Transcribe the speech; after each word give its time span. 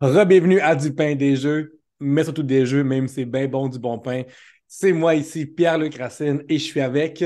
Re-bienvenue 0.00 0.60
à 0.60 0.74
Du 0.74 0.94
pain 0.94 1.14
des 1.14 1.36
jeux, 1.36 1.78
mais 1.98 2.24
surtout 2.24 2.42
des 2.42 2.64
jeux, 2.64 2.82
même 2.82 3.06
si 3.06 3.16
c'est 3.16 3.24
bien 3.26 3.46
bon 3.46 3.68
du 3.68 3.78
bon 3.78 3.98
pain. 3.98 4.22
C'est 4.66 4.94
moi 4.94 5.14
ici, 5.14 5.44
Pierre-Luc 5.44 5.94
Racine, 5.96 6.42
et 6.48 6.58
je 6.58 6.64
suis 6.64 6.80
avec. 6.80 7.22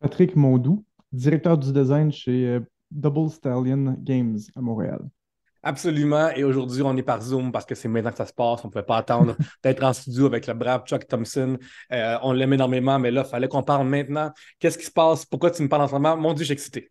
Patrick 0.00 0.34
Mondou, 0.34 0.82
directeur 1.12 1.58
du 1.58 1.70
design 1.70 2.10
chez 2.10 2.46
euh, 2.46 2.60
Double 2.90 3.28
Stallion 3.28 3.96
Games 3.98 4.38
à 4.56 4.62
Montréal. 4.62 5.00
Absolument. 5.62 6.30
Et 6.30 6.42
aujourd'hui, 6.42 6.80
on 6.80 6.96
est 6.96 7.02
par 7.02 7.20
Zoom 7.20 7.52
parce 7.52 7.66
que 7.66 7.74
c'est 7.74 7.88
maintenant 7.88 8.12
que 8.12 8.16
ça 8.16 8.24
se 8.24 8.32
passe. 8.32 8.64
On 8.64 8.68
ne 8.68 8.72
pouvait 8.72 8.82
pas 8.82 8.96
attendre 8.96 9.36
d'être 9.62 9.84
en 9.84 9.92
studio 9.92 10.24
avec 10.24 10.46
le 10.46 10.54
brave 10.54 10.86
Chuck 10.86 11.06
Thompson. 11.06 11.58
Euh, 11.92 12.16
on 12.22 12.32
l'aime 12.32 12.54
énormément, 12.54 12.98
mais 12.98 13.10
là, 13.10 13.24
il 13.26 13.30
fallait 13.30 13.48
qu'on 13.48 13.62
parle 13.62 13.86
maintenant. 13.86 14.32
Qu'est-ce 14.58 14.78
qui 14.78 14.86
se 14.86 14.90
passe? 14.90 15.26
Pourquoi 15.26 15.50
tu 15.50 15.62
me 15.62 15.68
parles 15.68 15.82
en 15.82 15.88
ce 15.88 15.92
moment? 15.92 16.16
Mon 16.16 16.32
Dieu, 16.32 16.44
je 16.44 16.46
suis 16.46 16.52
excité. 16.54 16.90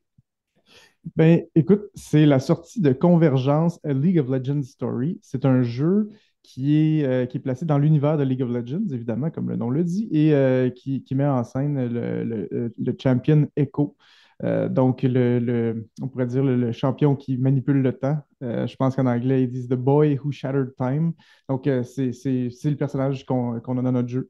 Ben, 1.16 1.44
écoute, 1.56 1.84
c'est 1.96 2.26
la 2.26 2.40
sortie 2.40 2.82
de 2.82 2.92
Convergence, 2.92 3.80
A 3.84 3.94
League 3.94 4.20
of 4.20 4.30
Legends 4.30 4.64
Story. 4.64 5.20
C'est 5.22 5.46
un 5.46 5.62
jeu 5.62 6.10
qui 6.44 6.78
est, 6.78 7.06
euh, 7.06 7.26
qui 7.26 7.38
est 7.38 7.40
placé 7.40 7.66
dans 7.66 7.78
l'univers 7.78 8.18
de 8.18 8.24
League 8.24 8.42
of 8.42 8.50
Legends, 8.50 8.88
évidemment, 8.92 9.30
comme 9.30 9.50
le 9.50 9.56
nom 9.56 9.70
le 9.70 9.84
dit, 9.84 10.08
et 10.12 10.34
euh, 10.34 10.70
qui, 10.70 11.04
met 11.12 11.26
en 11.26 11.44
scène 11.44 11.88
le, 11.88 12.96
champion 13.02 13.48
Echo. 13.56 13.96
Euh, 14.44 14.70
donc, 14.70 15.04
le, 15.04 15.88
on 16.02 16.08
pourrait 16.08 16.28
dire 16.28 16.44
le, 16.44 16.72
champion 16.72 17.16
qui 17.16 17.38
manipule 17.38 17.82
le 17.82 17.94
temps. 17.94 18.18
je 18.42 18.76
pense 18.76 18.96
qu'en 18.96 19.06
anglais, 19.06 19.44
ils 19.44 19.50
disent 19.50 19.68
The 19.70 19.76
Boy 19.76 20.20
Who 20.24 20.32
Shattered 20.32 20.76
Time. 20.76 21.14
Donc, 21.48 21.70
c'est 21.84 22.12
le 22.26 22.76
personnage 22.76 23.26
qu'on 23.26 23.58
a 23.58 23.82
dans 23.82 23.92
notre 23.92 24.10
jeu. 24.10 24.30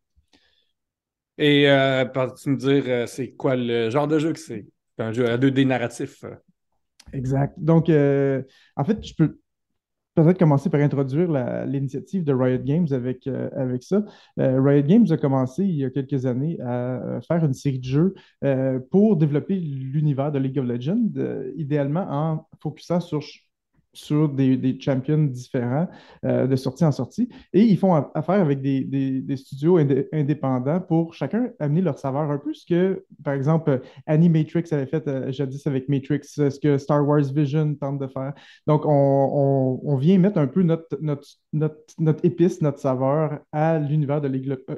Et 1.38 1.66
peux-tu 2.14 2.50
me 2.50 2.58
dire, 2.58 3.08
c'est 3.08 3.32
quoi 3.32 3.56
le 3.56 3.90
genre 3.90 4.08
de 4.08 4.20
jeu 4.20 4.34
que? 4.34 4.40
C'est? 4.40 4.66
Un 5.00 5.12
jeu 5.12 5.30
à 5.30 5.38
2D 5.38 5.66
narratif. 5.66 6.26
Exact. 7.14 7.54
Donc, 7.58 7.90
euh, 7.90 8.44
en 8.76 8.84
fait, 8.84 9.06
je 9.06 9.14
peux 9.16 9.40
peut-être 10.16 10.40
commencer 10.40 10.70
par 10.70 10.82
introduire 10.82 11.30
l'initiative 11.68 12.24
de 12.24 12.34
Riot 12.34 12.64
Games 12.64 12.88
avec, 12.92 13.28
euh, 13.28 13.78
ça. 13.82 14.04
Euh, 14.40 14.62
Riot 14.62 14.84
Games 14.84 15.06
a 15.12 15.18
commencé 15.18 15.64
il 15.64 15.76
y 15.76 15.86
a 15.86 15.92
quelques 15.92 16.26
années 16.26 16.60
à 16.62 17.20
faire 17.28 17.46
une 17.46 17.54
série 17.54 17.80
de 17.80 17.86
jeux 17.86 18.16
pour 18.92 19.18
développer 19.18 19.56
l'univers 19.60 20.32
de 20.32 20.40
League 20.40 20.60
of 20.60 20.66
Legends, 20.66 21.12
idéalement 21.56 22.08
en 22.10 22.48
focusant 22.62 23.00
sur 23.00 23.22
sur 23.94 24.30
des, 24.30 24.78
champions 24.80 25.24
différents 25.24 25.88
euh, 26.26 26.48
de 26.48 26.56
sortie 26.56 26.86
en 26.86 26.92
sortie. 26.92 27.30
Et 27.54 27.62
ils 27.62 27.78
font 27.78 27.96
affaire 28.14 28.42
avec 28.42 28.62
des, 28.62 29.36
studios 29.36 29.78
indépendants 30.14 30.80
pour 30.80 31.14
chacun 31.14 31.50
amener 31.60 31.82
leur 31.82 31.98
saveur 31.98 32.30
un 32.30 32.38
peu 32.38 32.54
ce 32.54 32.66
que, 32.66 33.04
par 33.24 33.34
exemple, 33.34 33.82
Animatrix 34.06 34.66
avait 34.72 34.86
fait 34.86 35.08
euh, 35.08 35.32
jadis 35.32 35.66
avec 35.68 35.90
Matrix, 35.90 36.22
ce 36.24 36.60
que 36.60 36.78
Star 36.78 37.08
Wars 37.08 37.24
Vision 37.34 37.76
tente 37.76 38.00
de 38.00 38.08
faire. 38.08 38.34
Donc, 38.68 38.84
on, 38.86 39.98
vient 39.98 40.20
mettre 40.20 40.38
un 40.38 40.48
peu 40.48 40.62
notre, 40.62 40.96
épice, 42.24 42.62
notre 42.62 42.80
saveur 42.80 43.40
à 43.52 43.80
l'univers 43.80 44.22
de 44.22 44.28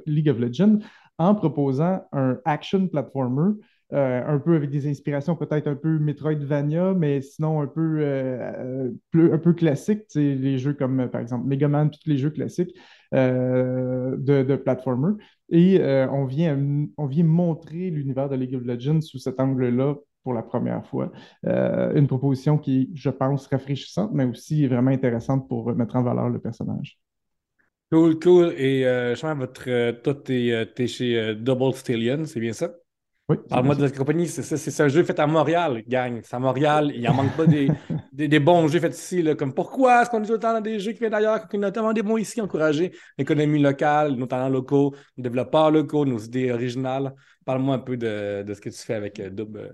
League 0.05 0.29
of 0.29 0.39
Legends 0.39 0.79
en 1.17 1.35
proposant 1.35 2.01
un 2.13 2.39
action 2.45 2.87
platformer 2.87 3.53
euh, 3.91 4.21
un 4.23 4.37
peu 4.37 4.55
avec 4.55 4.69
des 4.69 4.87
inspirations 4.87 5.35
peut-être 5.35 5.67
un 5.67 5.75
peu 5.75 5.97
Metroidvania, 5.97 6.93
mais 6.93 7.21
sinon 7.21 7.61
un 7.61 7.67
peu, 7.67 7.97
euh, 8.01 8.91
un 9.15 9.37
peu 9.39 9.53
classique, 9.53 10.03
les 10.13 10.59
jeux 10.59 10.73
comme 10.73 11.09
par 11.09 11.21
exemple 11.21 11.47
Mega 11.47 11.67
Man, 11.67 11.89
tous 11.89 12.07
les 12.07 12.17
jeux 12.17 12.29
classiques 12.29 12.75
euh, 13.15 14.15
de, 14.17 14.43
de 14.43 14.55
platformer. 14.55 15.13
Et 15.49 15.81
on, 15.81 16.25
vient, 16.25 16.59
on 16.97 17.07
vient 17.07 17.23
montrer 17.23 17.89
l'univers 17.89 18.29
de 18.29 18.35
League 18.35 18.53
of 18.53 18.63
Legends 18.63 19.01
sous 19.01 19.17
cet 19.17 19.39
angle-là 19.39 19.95
pour 20.23 20.33
la 20.33 20.43
première 20.43 20.85
fois. 20.85 21.11
une 21.43 22.05
proposition 22.05 22.59
qui, 22.59 22.91
je 22.93 23.09
pense, 23.09 23.47
rafraîchissante, 23.47 24.11
mais 24.13 24.25
aussi 24.25 24.67
vraiment 24.67 24.91
intéressante 24.91 25.47
pour 25.49 25.73
mettre 25.73 25.95
en 25.95 26.03
valeur 26.03 26.29
le 26.29 26.37
personnage. 26.37 26.99
Cool, 27.91 28.19
cool. 28.19 28.53
Et 28.55 28.83
je 28.83 29.33
votre, 29.33 30.01
toi, 30.03 30.13
tu 30.13 30.51
es, 30.51 30.87
chez 30.87 31.33
Double 31.33 31.73
Stallion, 31.73 32.25
c'est 32.25 32.39
bien 32.39 32.53
ça? 32.53 32.71
Oui, 33.29 33.37
Parle-moi 33.47 33.75
de 33.75 33.83
la 33.83 33.91
compagnie, 33.91 34.27
c'est 34.27 34.41
ça, 34.41 34.57
c'est 34.57 34.81
un 34.81 34.87
jeu 34.87 35.03
fait 35.03 35.19
à 35.19 35.27
Montréal, 35.27 35.83
gang. 35.87 36.19
C'est 36.23 36.35
à 36.35 36.39
Montréal, 36.39 36.91
il 36.95 37.03
n'en 37.03 37.13
manque 37.13 37.37
pas 37.37 37.45
des, 37.45 37.69
des, 38.11 38.39
bons 38.39 38.67
jeux 38.67 38.79
faits 38.79 38.97
ici. 38.97 39.21
Là, 39.21 39.35
comme 39.35 39.53
pourquoi 39.53 40.01
est-ce 40.01 40.09
qu'on 40.09 40.23
est 40.23 40.39
temps 40.39 40.53
dans 40.53 40.61
des 40.61 40.79
jeux 40.79 40.93
qui 40.93 40.99
viennent 40.99 41.11
d'ailleurs, 41.11 41.47
notamment 41.53 41.93
des 41.93 42.01
bons 42.01 42.17
ici, 42.17 42.41
encourager 42.41 42.91
l'économie 43.19 43.61
locale, 43.61 44.13
nos 44.13 44.25
talents 44.25 44.49
locaux, 44.49 44.95
nos 45.15 45.23
développeurs 45.23 45.69
locaux, 45.69 46.05
nos 46.05 46.17
idées 46.17 46.51
originales? 46.51 47.13
Parle-moi 47.45 47.75
un 47.75 47.79
peu 47.79 47.97
de, 47.97 48.41
de, 48.41 48.53
ce 48.55 48.61
que 48.61 48.69
tu 48.69 48.79
fais 48.79 48.95
avec 48.95 49.19
euh, 49.19 49.29
Dub. 49.29 49.57
Euh. 49.57 49.69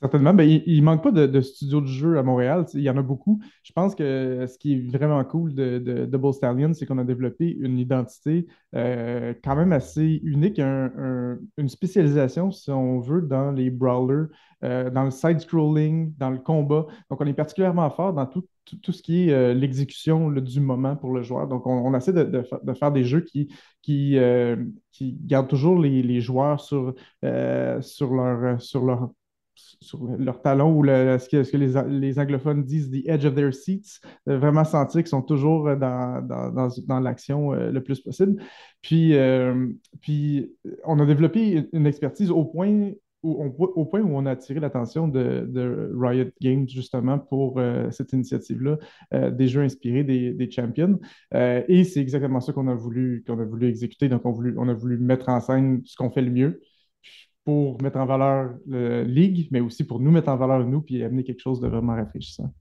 Certainement. 0.00 0.32
Ben, 0.32 0.44
il 0.48 0.78
ne 0.78 0.84
manque 0.84 1.02
pas 1.02 1.10
de, 1.10 1.40
studios 1.40 1.80
de 1.80 1.86
jeu 1.86 2.18
à 2.18 2.22
Montréal. 2.22 2.64
Il 2.74 2.82
y 2.82 2.90
en 2.90 2.96
a 2.96 3.02
beaucoup. 3.02 3.40
Je 3.64 3.72
pense 3.72 3.96
que 3.96 4.46
ce 4.46 4.56
qui 4.56 4.74
est 4.74 4.96
vraiment 4.96 5.24
cool 5.24 5.54
de, 5.54 6.06
Double 6.06 6.32
Stallion, 6.32 6.72
c'est 6.72 6.86
qu'on 6.86 6.98
a 6.98 7.04
développé 7.04 7.50
une 7.50 7.78
identité 7.80 8.46
euh, 8.76 9.34
quand 9.42 9.56
même 9.56 9.72
assez 9.72 10.20
unique, 10.22 10.60
une 10.60 11.68
spécialisation, 11.68 12.52
si 12.52 12.70
on 12.70 13.00
veut, 13.00 13.22
dans 13.22 13.50
les 13.50 13.70
brawlers, 13.70 14.28
euh, 14.62 14.88
dans 14.88 15.02
le 15.02 15.10
side-scrolling, 15.10 16.14
dans 16.16 16.30
le 16.30 16.38
combat. 16.38 16.86
Donc, 17.10 17.20
on 17.20 17.26
est 17.26 17.34
particulièrement 17.34 17.90
fort 17.90 18.12
dans 18.12 18.26
tout, 18.26 18.44
ce 18.66 19.02
qui 19.02 19.28
est 19.28 19.32
euh, 19.32 19.52
l'exécution 19.52 20.30
du 20.30 20.60
moment 20.60 20.94
pour 20.94 21.12
le 21.12 21.22
joueur. 21.24 21.48
Donc, 21.48 21.66
on, 21.66 21.92
essaie 21.96 22.12
de, 22.12 22.44
faire 22.74 22.92
des 22.92 23.02
jeux 23.02 23.22
qui, 23.22 23.52
qui, 23.82 24.16
qui 24.92 25.18
gardent 25.24 25.48
toujours 25.48 25.76
les, 25.76 26.20
joueurs 26.20 26.60
sur, 26.60 26.94
sur, 27.80 28.14
leur, 28.14 28.62
sur 28.62 28.84
leur 28.84 29.10
sur 29.80 30.04
leur 30.18 30.42
talon 30.42 30.76
ou 30.76 30.84
ce 30.84 31.28
que, 31.28 31.56
les, 31.56 32.18
anglophones 32.18 32.64
disent 32.64 32.90
the 32.90 33.06
edge 33.06 33.24
of 33.24 33.34
their 33.34 33.52
seats, 33.52 34.00
euh, 34.28 34.38
vraiment 34.38 34.64
sentir 34.64 35.00
qu'ils 35.02 35.08
sont 35.08 35.22
toujours 35.22 35.68
euh, 35.68 35.76
dans, 35.76 37.00
l'action 37.00 37.52
euh, 37.52 37.70
le 37.70 37.82
plus 37.82 38.00
possible. 38.00 38.42
Puis, 38.82 39.14
on 40.84 40.98
a 40.98 41.06
développé 41.06 41.68
une 41.72 41.86
expertise 41.86 42.30
au 42.30 42.44
point 42.44 42.92
où 43.24 43.44
on, 43.92 44.26
a 44.26 44.30
attiré 44.30 44.60
l'attention 44.60 45.08
de, 45.08 45.92
Riot 45.96 46.30
Games 46.40 46.68
justement 46.68 47.18
pour 47.18 47.60
cette 47.90 48.12
initiative-là, 48.12 48.78
des 49.30 49.48
jeux 49.48 49.62
inspirés 49.62 50.04
des, 50.04 50.50
champions. 50.50 51.00
et 51.34 51.82
c'est 51.82 52.00
exactement 52.00 52.40
ça 52.40 52.52
qu'on 52.52 52.68
a 52.68 52.74
voulu 52.74 53.24
qu'on 53.26 53.40
a 53.40 53.44
voulu 53.44 53.66
exécuter. 53.68 54.08
Donc, 54.08 54.22
on 54.24 54.68
a 54.68 54.74
voulu 54.74 54.98
mettre 54.98 55.28
en 55.28 55.40
scène 55.40 55.82
ce 55.84 55.96
qu'on 55.96 56.10
fait 56.10 56.22
le 56.22 56.30
mieux, 56.30 56.60
pour 57.48 57.80
mettre 57.80 57.96
en 57.96 58.04
valeur 58.04 58.58
la 58.66 59.04
Ligue, 59.04 59.48
mais 59.50 59.60
aussi 59.60 59.82
pour 59.82 60.00
nous 60.00 60.10
mettre 60.10 60.28
en 60.28 60.36
valeur 60.36 60.66
nous, 60.66 60.82
puis 60.82 61.02
amener 61.02 61.24
quelque 61.24 61.40
chose 61.40 61.60
de 61.60 61.66
vraiment 61.66 61.94
rafraîchissant. 61.94 62.52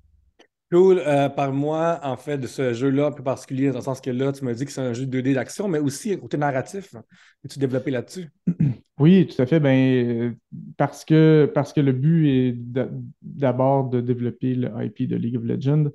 Cool. 0.72 1.00
Euh, 1.06 1.28
Parle-moi, 1.28 2.00
en 2.04 2.16
fait, 2.16 2.38
de 2.38 2.48
ce 2.48 2.72
jeu-là 2.72 3.08
un 3.08 3.12
peu 3.12 3.22
particulier, 3.22 3.68
dans 3.72 3.80
le 3.80 3.84
sens 3.84 4.00
que 4.00 4.12
là, 4.12 4.32
tu 4.32 4.46
m'as 4.46 4.54
dit 4.54 4.64
que 4.64 4.72
c'est 4.72 4.80
un 4.80 4.94
jeu 4.94 5.04
2D 5.06 5.34
d'action, 5.34 5.68
mais 5.68 5.80
aussi 5.80 6.18
côté 6.18 6.38
narratif. 6.38 6.96
Peux-tu 7.42 7.60
développer 7.60 7.92
là-dessus? 7.92 8.30
Oui, 9.00 9.28
tout 9.28 9.40
à 9.40 9.46
fait. 9.46 9.60
Ben, 9.60 10.36
parce, 10.76 11.06
que, 11.06 11.52
parce 11.54 11.72
que 11.72 11.82
le 11.82 11.92
but 11.92 12.30
est 12.30 12.58
d'abord 13.22 13.90
de 13.90 14.02
développer 14.02 14.56
le 14.56 14.72
IP 14.84 15.08
de 15.08 15.16
League 15.16 15.38
of 15.38 15.44
Legends, 15.44 15.92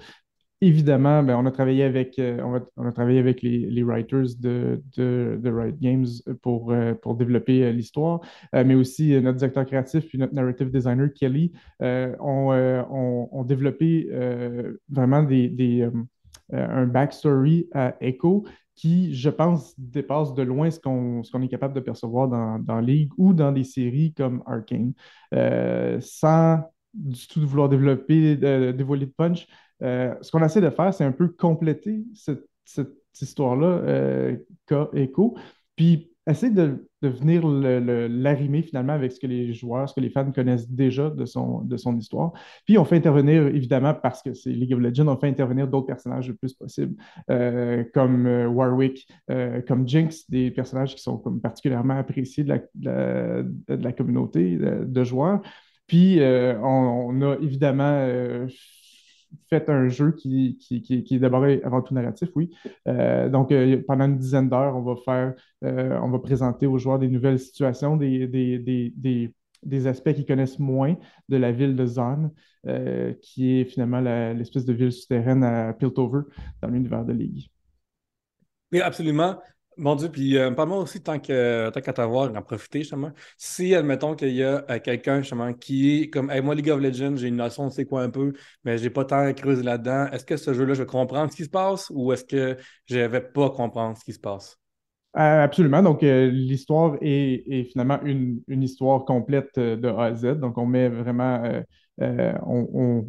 Évidemment, 0.64 1.24
ben, 1.24 1.34
on 1.34 1.44
a 1.44 1.50
travaillé 1.50 1.82
avec, 1.82 2.20
euh, 2.20 2.40
on, 2.76 2.86
a, 2.86 2.92
travaillé 2.92 3.18
avec 3.18 3.42
les, 3.42 3.82
writers 3.82 4.36
de, 4.38 4.80
de, 4.96 5.50
Riot 5.50 5.76
Games 5.80 6.06
pour, 6.40 6.70
euh, 6.70 6.94
pour 6.94 7.16
développer 7.16 7.64
euh, 7.64 7.72
l'histoire, 7.72 8.20
mais 8.52 8.76
aussi 8.76 9.20
notre 9.20 9.38
directeur 9.38 9.66
créatif 9.66 10.06
puis 10.06 10.18
notre 10.18 10.34
narrative 10.34 10.70
designer, 10.70 11.12
Kelly, 11.12 11.50
ont, 11.80 13.44
développé 13.44 14.08
vraiment 14.88 15.24
des, 15.24 15.90
un 16.52 16.86
backstory 16.86 17.68
à 17.72 17.96
Echo 18.00 18.44
qui, 18.76 19.12
je 19.16 19.30
pense, 19.30 19.74
dépasse 19.76 20.32
de 20.32 20.44
loin 20.44 20.70
ce 20.70 20.78
qu'on 20.78 21.42
est 21.42 21.48
capable 21.48 21.74
de 21.74 21.80
percevoir 21.80 22.28
dans, 22.28 22.60
dans 22.60 22.78
League 22.78 23.10
ou 23.18 23.32
dans 23.32 23.50
des 23.50 23.64
séries 23.64 24.14
comme 24.14 24.44
Arkane. 24.46 24.92
sans 26.00 26.62
du 26.94 27.26
tout 27.26 27.40
vouloir 27.46 27.68
développer, 27.68 28.37
dévoiler 28.37 29.06
de 29.06 29.12
punch, 29.16 29.48
euh, 29.82 30.14
ce 30.20 30.31
qu'on 30.31 30.44
essaie 30.44 30.61
de 30.61 30.70
faire, 30.70 30.93
c'est 30.94 31.05
un 31.05 31.12
peu 31.12 31.29
compléter 31.29 32.05
cette, 32.14 32.46
histoire-là, 33.20 33.67
euh, 33.67 34.37
cas 34.67 34.88
écho, 34.94 35.37
puis 35.76 36.11
essayer 36.26 36.52
de, 36.52 36.88
venir 37.02 37.44
l'arrimer 37.44 38.62
finalement 38.62 38.93
avec 38.93 39.11
ce 39.11 39.19
que 39.19 39.26
les 39.26 39.52
joueurs, 39.52 39.88
ce 39.88 39.94
que 39.94 40.00
les 40.00 40.08
fans 40.08 40.31
connaissent 40.31 40.70
déjà 40.70 41.11
de 41.11 41.25
son, 41.25 41.62
de 41.62 41.76
son 41.76 41.99
histoire. 41.99 42.32
Puis 42.64 42.79
on 42.79 42.84
fait 42.84 42.96
intervenir, 42.96 43.49
évidemment, 43.49 43.93
parce 43.93 44.23
que 44.23 44.32
c'est 44.32 44.50
League 44.50 44.73
of 44.73 44.79
Legends, 44.79 45.08
on 45.08 45.17
fait 45.17 45.26
intervenir 45.26 45.67
d'autres 45.67 45.88
personnages 45.88 46.28
le 46.28 46.35
plus 46.35 46.55
possible, 46.55 46.94
euh, 47.28 47.82
comme 47.93 48.26
Warwick, 48.55 49.08
comme 49.67 49.88
Jinx, 49.88 50.31
des 50.31 50.52
personnages 50.52 50.94
qui 50.94 51.02
sont 51.02 51.19
comme 51.19 51.40
particulièrement 51.40 51.99
appréciés 51.99 52.44
de 52.44 52.50
la, 52.50 52.58
de 53.43 53.75
la, 53.75 53.93
communauté 53.93 54.56
de, 54.56 55.05
joueurs. 55.05 55.40
Puis 55.88 56.20
on, 56.20 57.20
a 57.23 57.37
évidemment 57.43 58.46
fait 59.49 59.69
un 59.69 59.88
jeu 59.88 60.12
qui, 60.12 60.56
qui, 60.58 61.05
est 61.11 61.19
d'abord 61.19 61.44
avant 61.64 61.82
tout 61.82 61.94
narratif, 61.94 62.31
oui. 62.34 62.50
Euh, 62.88 63.29
donc, 63.29 63.52
euh, 63.52 63.82
pendant 63.87 64.05
une 64.05 64.19
dizaine 64.19 64.49
d'heures, 64.49 64.76
on 64.76 64.82
va 64.82 64.96
faire, 65.05 65.34
euh, 65.64 65.99
on 66.02 66.11
va 66.11 66.19
présenter 66.19 66.67
aux 66.67 66.79
joueurs 66.79 66.99
des 66.99 67.08
nouvelles 67.08 67.38
situations, 67.38 67.96
des, 67.96 68.26
des, 68.26 69.34
des 69.62 69.87
aspects 69.87 70.12
qu'ils 70.12 70.26
connaissent 70.26 70.58
moins 70.58 70.96
de 71.29 71.37
la 71.37 71.52
ville 71.52 71.76
de 71.76 71.87
Zan, 71.87 72.31
qui 73.20 73.61
est 73.61 73.64
finalement 73.64 74.00
l'espèce 74.00 74.64
de 74.64 74.73
ville 74.73 74.93
souterraine 74.93 75.43
à 75.44 75.73
Piltover 75.73 76.23
dans 76.61 76.69
l'univers 76.69 77.05
de 77.05 77.12
League. 77.12 77.50
Oui, 78.73 78.81
absolument. 78.81 79.37
Mon 79.78 79.96
Dieu, 79.96 80.08
puis 80.10 80.36
euh, 80.36 80.50
moi 80.50 80.78
aussi, 80.78 81.02
tant 81.02 81.19
qu'à 81.19 81.70
tant 81.70 81.80
t'avoir, 81.80 82.34
en 82.34 82.42
profiter 82.42 82.80
justement. 82.80 83.10
Si, 83.38 83.74
admettons 83.74 84.14
qu'il 84.14 84.34
y 84.34 84.42
a 84.42 84.64
euh, 84.70 84.78
quelqu'un 84.78 85.20
justement 85.20 85.52
qui 85.54 86.02
est 86.02 86.10
comme 86.10 86.32
moi, 86.42 86.54
League 86.54 86.70
of 86.70 86.80
Legends, 86.80 87.16
j'ai 87.16 87.28
une 87.28 87.36
notion 87.36 87.69
de 87.69 87.72
c'est 87.72 87.86
quoi 87.86 88.02
un 88.02 88.10
peu, 88.10 88.32
mais 88.64 88.78
j'ai 88.78 88.90
pas 88.90 89.04
tant 89.04 89.32
creusé 89.32 89.62
là-dedans, 89.62 90.08
est-ce 90.12 90.24
que 90.24 90.36
ce 90.36 90.52
jeu-là, 90.52 90.74
je 90.74 90.82
vais 90.82 90.86
comprendre 90.86 91.30
ce 91.30 91.36
qui 91.36 91.44
se 91.44 91.50
passe 91.50 91.90
ou 91.90 92.12
est-ce 92.12 92.24
que 92.24 92.56
je 92.86 92.98
vais 92.98 93.20
pas 93.20 93.50
comprendre 93.50 93.96
ce 93.96 94.04
qui 94.04 94.12
se 94.12 94.20
passe? 94.20 94.58
Euh, 95.16 95.44
absolument. 95.44 95.82
Donc, 95.82 96.00
l'histoire 96.02 96.96
est, 97.00 97.64
finalement 97.70 98.00
une, 98.02 98.42
une, 98.48 98.62
histoire 98.62 99.04
complète 99.04 99.58
de 99.58 99.88
A 99.88 100.04
à 100.04 100.14
Z. 100.14 100.38
Donc, 100.38 100.56
on 100.56 100.64
met 100.64 100.88
vraiment 100.88 101.42
euh, 102.02 102.32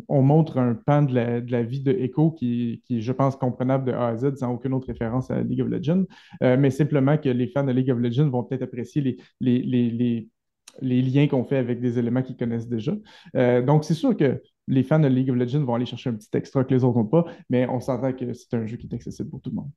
on, 0.08 0.22
montre 0.22 0.58
un 0.58 0.76
pan 0.76 1.02
de 1.02 1.14
la, 1.14 1.64
vie 1.64 1.82
de 1.82 1.92
Echo 1.92 2.32
qui, 2.32 2.82
qui, 2.86 3.02
je 3.02 3.12
pense, 3.12 3.36
comprenable 3.36 3.86
de 3.86 3.92
A 3.92 4.08
à 4.10 4.18
Z 4.18 4.36
sans 4.38 4.54
aucune 4.54 4.74
autre 4.74 4.88
référence 4.88 5.32
à 5.32 5.42
League 5.42 5.62
of 5.62 5.68
Legends, 5.68 6.06
euh, 6.44 6.58
mais 6.58 6.70
simplement 6.70 7.18
que 7.18 7.30
les 7.30 7.48
fans 7.48 7.64
de 7.64 7.72
League 7.72 7.92
of 7.92 8.00
Legends 8.00 8.30
vont 8.30 8.44
peut-être 8.44 8.64
apprécier 8.64 9.18
les, 9.40 10.30
liens 10.82 11.28
qu'on 11.28 11.44
fait 11.44 11.58
avec 11.58 11.82
des 11.82 12.00
éléments 12.00 12.22
qu'ils 12.22 12.38
connaissent 12.38 12.68
déjà. 12.68 12.94
Euh, 13.36 13.62
donc, 13.62 13.84
c'est 13.84 13.94
sûr 13.94 14.16
que 14.16 14.42
les 14.68 14.84
fans 14.84 15.00
de 15.00 15.08
League 15.08 15.30
of 15.30 15.36
Legends 15.36 15.64
vont 15.64 15.76
aller 15.76 15.86
chercher 15.86 16.10
un 16.10 16.14
petit 16.14 16.30
extra 16.34 16.64
que 16.64 16.74
les 16.74 16.84
autres 16.84 16.98
n'ont 16.98 17.06
pas, 17.06 17.26
mais 17.50 17.68
on 17.68 17.80
s'entend 17.80 18.14
que 18.14 18.34
c'est 18.34 18.54
un 18.54 18.66
jeu 18.66 18.78
qui 18.78 18.88
est 18.88 18.94
accessible 18.94 19.30
pour 19.30 19.42
tout 19.42 19.50
le 19.50 19.58
monde. 19.58 19.72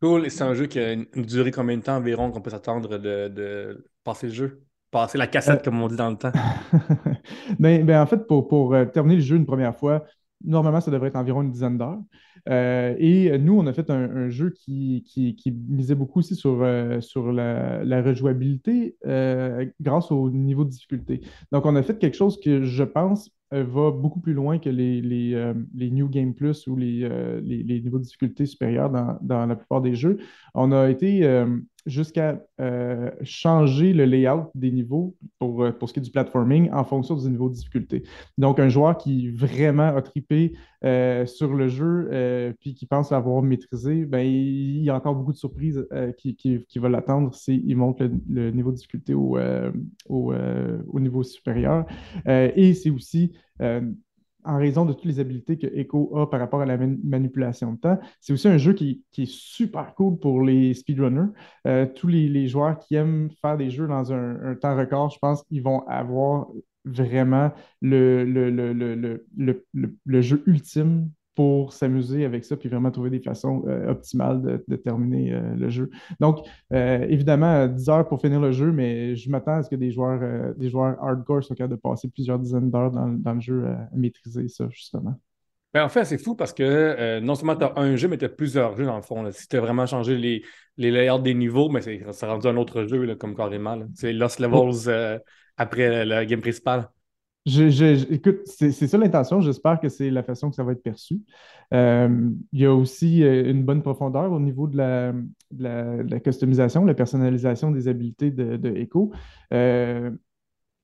Cool. 0.00 0.26
Et 0.26 0.30
c'est 0.30 0.44
un 0.44 0.54
jeu 0.54 0.66
qui 0.66 0.78
a 0.78 0.92
une 0.92 1.06
durée 1.14 1.50
combien 1.50 1.76
de 1.76 1.82
temps 1.82 1.96
environ 1.96 2.30
qu'on 2.30 2.40
peut 2.40 2.50
s'attendre 2.50 2.98
de 2.98 3.84
passer 4.04 4.28
le 4.28 4.32
jeu? 4.32 4.62
Passer 4.92 5.18
la 5.18 5.26
cassette, 5.26 5.60
euh, 5.60 5.64
comme 5.64 5.82
on 5.82 5.88
dit 5.88 5.96
dans 5.96 6.10
le 6.10 6.16
temps. 6.16 6.30
Ben, 7.58 7.84
ben, 7.84 8.00
en 8.00 8.06
fait, 8.06 8.26
pour, 8.26 8.74
euh, 8.74 8.84
terminer 8.84 9.16
le 9.16 9.22
jeu 9.22 9.36
une 9.36 9.46
première 9.46 9.76
fois, 9.76 10.04
normalement, 10.44 10.80
ça 10.80 10.90
devrait 10.90 11.08
être 11.08 11.16
environ 11.16 11.42
une 11.42 11.50
dizaine 11.50 11.78
d'heures. 11.78 12.00
Euh, 12.48 12.94
et 12.98 13.38
nous, 13.38 13.58
on 13.58 13.66
a 13.66 13.72
fait 13.72 13.88
un, 13.90 14.28
jeu 14.28 14.50
qui, 14.50 15.04
misait 15.68 15.94
beaucoup 15.94 16.18
aussi 16.18 16.34
sur, 16.34 16.66
sur 17.00 17.32
la, 17.32 18.02
rejouabilité 18.02 18.96
grâce 19.80 20.10
au 20.10 20.30
niveau 20.30 20.64
de 20.64 20.70
difficulté. 20.70 21.20
Donc, 21.52 21.66
on 21.66 21.76
a 21.76 21.82
fait 21.82 21.98
quelque 21.98 22.16
chose 22.16 22.38
que 22.40 22.62
je 22.64 22.84
pense 22.84 23.30
va 23.52 23.90
beaucoup 23.90 24.18
plus 24.20 24.32
loin 24.32 24.58
que 24.58 24.70
les, 24.70 25.00
les, 25.00 25.90
New 25.90 26.08
Game 26.08 26.34
Plus 26.34 26.66
ou 26.66 26.74
les, 26.74 27.08
les, 27.42 27.80
niveaux 27.80 27.98
de 27.98 28.04
difficulté 28.04 28.46
supérieurs 28.46 28.90
dans, 28.90 29.18
dans, 29.22 29.46
la 29.46 29.54
plupart 29.54 29.80
des 29.80 29.94
jeux. 29.94 30.18
On 30.54 30.72
a 30.72 30.90
été 30.90 31.22
jusqu'à 31.86 32.40
euh, 32.60 33.10
changer 33.22 33.92
le 33.92 34.04
layout 34.04 34.50
des 34.54 34.70
niveaux 34.70 35.16
pour, 35.38 35.64
euh, 35.64 35.72
pour 35.72 35.88
ce 35.88 35.94
qui 35.94 36.00
est 36.00 36.02
du 36.02 36.10
platforming 36.10 36.70
en 36.70 36.84
fonction 36.84 37.16
du 37.16 37.28
niveau 37.28 37.48
de 37.48 37.54
difficulté. 37.54 38.02
Donc, 38.38 38.58
un 38.58 38.68
joueur 38.68 38.96
qui 38.96 39.30
vraiment 39.30 39.94
a 39.96 40.02
tripé 40.02 40.52
euh, 40.84 41.26
sur 41.26 41.54
le 41.54 41.68
jeu 41.68 42.08
puis 42.60 42.74
qui 42.74 42.86
pense 42.86 43.10
l'avoir 43.10 43.42
maîtrisé, 43.42 44.04
ben, 44.04 44.20
il 44.20 44.82
y 44.82 44.90
a 44.90 44.96
encore 44.96 45.14
beaucoup 45.14 45.32
de 45.32 45.36
surprises 45.36 45.86
qui, 46.18 46.36
qui, 46.36 46.64
qui 46.68 46.78
vont 46.78 46.88
l'attendre 46.88 47.34
s'il 47.34 47.76
monte 47.76 48.00
le, 48.00 48.50
niveau 48.50 48.70
de 48.70 48.76
difficulté 48.76 49.14
au, 49.14 49.38
au 50.08 51.00
niveau 51.00 51.22
supérieur. 51.22 51.86
et 52.26 52.74
c'est 52.74 52.90
aussi 52.90 53.32
en 54.44 54.58
raison 54.58 54.84
de 54.84 54.92
toutes 54.92 55.04
les 55.04 55.20
habiletés 55.20 55.58
que 55.58 55.66
Echo 55.66 56.16
a 56.18 56.28
par 56.30 56.40
rapport 56.40 56.60
à 56.60 56.66
la 56.66 56.76
manipulation 56.76 57.72
de 57.72 57.78
temps. 57.78 57.98
C'est 58.20 58.32
aussi 58.32 58.48
un 58.48 58.58
jeu 58.58 58.72
qui, 58.72 59.04
est 59.16 59.26
super 59.26 59.94
cool 59.94 60.18
pour 60.18 60.42
les 60.42 60.74
speedrunners. 60.74 61.30
Euh, 61.66 61.86
tous 61.86 62.08
les, 62.08 62.48
joueurs 62.48 62.78
qui 62.78 62.94
aiment 62.96 63.30
faire 63.40 63.56
des 63.56 63.70
jeux 63.70 63.86
dans 63.86 64.12
un, 64.12 64.54
temps 64.56 64.76
record, 64.76 65.10
je 65.10 65.18
pense 65.18 65.42
qu'ils 65.44 65.62
vont 65.62 65.86
avoir 65.86 66.48
vraiment 66.84 67.52
le 67.80 69.20
jeu 70.20 70.42
ultime 70.46 71.10
pour 71.34 71.72
s'amuser 71.72 72.24
avec 72.24 72.44
ça, 72.44 72.56
puis 72.56 72.68
vraiment 72.68 72.90
trouver 72.90 73.10
des 73.10 73.20
façons 73.20 73.64
euh, 73.66 73.90
optimales 73.90 74.62
de, 74.66 74.76
terminer 74.76 75.32
euh, 75.32 75.54
le 75.54 75.70
jeu. 75.70 75.90
Donc, 76.20 76.46
euh, 76.72 77.06
évidemment, 77.08 77.66
10 77.66 77.88
heures 77.88 78.08
pour 78.08 78.20
finir 78.20 78.40
le 78.40 78.52
jeu, 78.52 78.70
mais 78.70 79.16
je 79.16 79.30
m'attends 79.30 79.54
à 79.54 79.62
ce 79.62 79.70
que 79.70 79.76
des 79.76 79.90
joueurs, 79.90 80.54
des 80.56 80.68
joueurs 80.68 81.02
hardcore 81.02 81.42
soient 81.42 81.56
capables 81.56 81.76
de 81.76 81.80
passer 81.80 82.08
plusieurs 82.08 82.38
dizaines 82.38 82.70
d'heures 82.70 82.90
dans, 82.90 83.34
le 83.34 83.40
jeu 83.40 83.66
à, 83.66 83.88
maîtriser 83.94 84.48
ça, 84.48 84.68
justement. 84.70 85.18
Ben, 85.72 85.84
en 85.84 85.88
fait, 85.88 86.04
c'est 86.04 86.18
fou 86.18 86.34
parce 86.34 86.52
que 86.52 87.20
non 87.20 87.34
seulement 87.34 87.56
tu 87.56 87.64
as 87.64 87.72
un 87.76 87.96
jeu, 87.96 88.06
mais 88.06 88.18
tu 88.18 88.26
as 88.26 88.28
plusieurs 88.28 88.76
jeux 88.76 88.84
dans 88.84 88.96
le 88.96 89.02
fond. 89.02 89.30
Si 89.32 89.48
tu 89.48 89.56
as 89.56 89.60
vraiment 89.60 89.86
changé 89.86 90.18
les, 90.18 90.42
les 90.76 90.90
layouts 90.90 91.18
des 91.18 91.32
niveaux, 91.32 91.70
mais 91.70 91.80
c'est 91.80 92.26
rendu 92.26 92.46
un 92.46 92.56
autre 92.58 92.84
jeu, 92.84 93.14
comme 93.14 93.34
carrément. 93.34 93.78
C'est 93.94 94.12
Lost 94.12 94.38
Levels 94.38 95.20
après 95.56 96.04
le 96.04 96.24
game 96.24 96.42
principal 96.42 96.90
écoute, 97.46 98.40
c'est 98.44 98.72
ça 98.72 98.98
l'intention. 98.98 99.40
J'espère 99.40 99.80
que 99.80 99.88
c'est 99.88 100.10
la 100.10 100.22
façon 100.22 100.50
que 100.50 100.56
ça 100.56 100.64
va 100.64 100.72
être 100.72 100.82
perçu. 100.82 101.20
Euh, 101.74 102.30
il 102.52 102.60
y 102.60 102.66
a 102.66 102.74
aussi 102.74 103.24
euh, 103.24 103.50
une 103.50 103.64
bonne 103.64 103.82
profondeur 103.82 104.30
au 104.30 104.40
niveau 104.40 104.68
de 104.68 104.76
la, 104.76 106.20
customisation, 106.20 106.84
la 106.84 106.94
personnalisation 106.94 107.70
des 107.70 107.88
habiletés 107.88 108.30
de, 108.30 108.76
Echo. 108.76 109.12
Euh, 109.52 110.10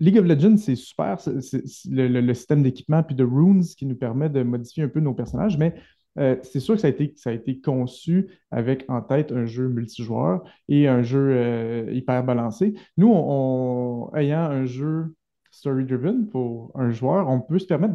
League 0.01 0.19
of 0.19 0.27
Legends, 0.27 0.57
c'est 0.57 0.77
super, 0.77 1.19
le, 1.27 2.35
système 2.35 2.63
d'équipement 2.63 3.03
puis 3.03 3.17
de 3.17 3.25
runes 3.25 3.65
qui 3.65 3.85
nous 3.85 3.97
permet 3.97 4.29
de 4.29 4.43
modifier 4.43 4.85
un 4.85 4.89
peu 4.89 5.01
nos 5.01 5.15
personnages, 5.15 5.59
mais 5.59 5.75
c'est 6.43 6.59
sûr 6.59 6.75
que 6.75 6.81
ça 6.81 6.89
a, 6.89 7.33
été, 7.33 7.61
conçu 7.61 8.29
avec 8.51 8.85
en 8.89 9.01
tête 9.03 9.31
un 9.31 9.45
jeu 9.45 9.69
multijoueur 9.69 10.43
et 10.69 10.89
un 10.89 11.03
jeu 11.03 11.93
hyper 11.93 12.25
balancé. 12.25 12.75
Nous, 12.97 14.11
ayant 14.15 14.41
un 14.41 14.65
jeu 14.65 15.15
story-driven 15.59 16.29
pour 16.29 16.71
un 16.75 16.91
joueur, 16.91 17.29
on 17.29 17.41
peut 17.41 17.59
se 17.59 17.67
permettre 17.67 17.95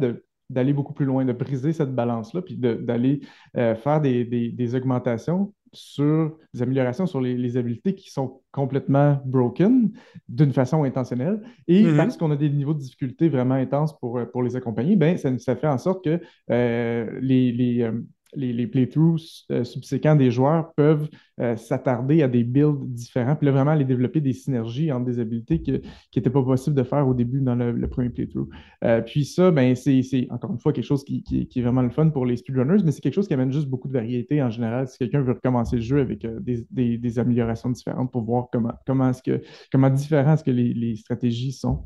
d'aller 0.50 0.72
beaucoup 0.72 0.92
plus 0.92 1.06
loin, 1.06 1.24
de 1.24 1.32
briser 1.32 1.72
cette 1.72 1.94
balance-là, 1.94 2.42
puis 2.42 2.56
d'aller 2.56 3.20
euh, 3.56 3.74
faire 3.74 4.00
des, 4.00 4.74
augmentations 4.74 5.52
sur 5.72 6.36
des 6.52 6.62
améliorations 6.62 7.06
sur 7.06 7.20
les, 7.20 7.56
habiletés 7.56 7.94
qui 7.94 8.10
sont 8.10 8.40
complètement 8.52 9.20
broken 9.24 9.90
d'une 10.28 10.52
façon 10.52 10.84
intentionnelle. 10.84 11.42
Et 11.66 11.82
mm-hmm. 11.82 11.96
parce 11.96 12.16
qu'on 12.16 12.30
a 12.30 12.36
des 12.36 12.50
niveaux 12.50 12.74
de 12.74 12.78
difficulté 12.78 13.28
vraiment 13.28 13.54
intenses 13.54 13.98
pour, 13.98 14.20
pour 14.32 14.42
les 14.42 14.54
accompagner, 14.54 14.94
ben, 14.96 15.16
ça, 15.16 15.36
ça 15.38 15.56
fait 15.56 15.66
en 15.66 15.78
sorte 15.78 16.04
que 16.04 16.20
euh, 16.50 17.18
les, 17.20 17.50
les, 17.50 17.90
les, 18.36 18.66
playthroughs 18.66 19.44
euh, 19.50 19.64
subséquents 19.64 20.16
des 20.16 20.30
joueurs 20.30 20.72
peuvent 20.74 21.08
euh, 21.40 21.56
s'attarder 21.56 22.22
à 22.22 22.28
des 22.28 22.44
builds 22.44 22.86
différents, 22.86 23.36
puis 23.36 23.46
là, 23.46 23.52
vraiment 23.52 23.72
aller 23.72 23.84
développer 23.84 24.20
des 24.20 24.32
synergies 24.32 24.92
entre 24.92 25.06
des 25.06 25.18
habiletés 25.20 25.60
qui 25.60 25.80
n'étaient 26.16 26.30
pas 26.30 26.42
possible 26.42 26.76
de 26.76 26.82
faire 26.82 27.06
au 27.06 27.14
début 27.14 27.40
dans 27.40 27.54
le, 27.54 27.88
premier 27.88 28.10
playthrough. 28.10 28.48
Euh, 28.84 29.00
puis 29.00 29.24
ça, 29.24 29.50
ben, 29.50 29.74
c'est 29.74 30.26
encore 30.30 30.52
une 30.52 30.58
fois 30.58 30.72
quelque 30.72 30.84
chose 30.84 31.04
qui, 31.04 31.24
est 31.54 31.60
vraiment 31.60 31.82
le 31.82 31.90
fun 31.90 32.08
pour 32.10 32.26
les 32.26 32.36
speedrunners, 32.36 32.82
mais 32.84 32.92
c'est 32.92 33.00
quelque 33.00 33.14
chose 33.14 33.28
qui 33.28 33.34
amène 33.34 33.52
juste 33.52 33.68
beaucoup 33.68 33.88
de 33.88 33.92
variété 33.92 34.42
en 34.42 34.50
général. 34.50 34.88
Si 34.88 34.98
quelqu'un 34.98 35.22
veut 35.22 35.32
recommencer 35.32 35.76
le 35.76 35.82
jeu 35.82 36.00
avec 36.00 36.26
des, 36.40 37.18
améliorations 37.18 37.70
différentes 37.70 38.10
pour 38.10 38.22
voir 38.22 38.48
comment, 38.52 38.74
comment, 38.86 39.10
est 39.10 39.12
-ce 39.12 39.22
que, 39.22 39.42
comment 39.70 39.90
différents 39.90 40.36
que 40.36 40.50
les 40.50 40.96
stratégies 40.96 41.52
sont. 41.52 41.84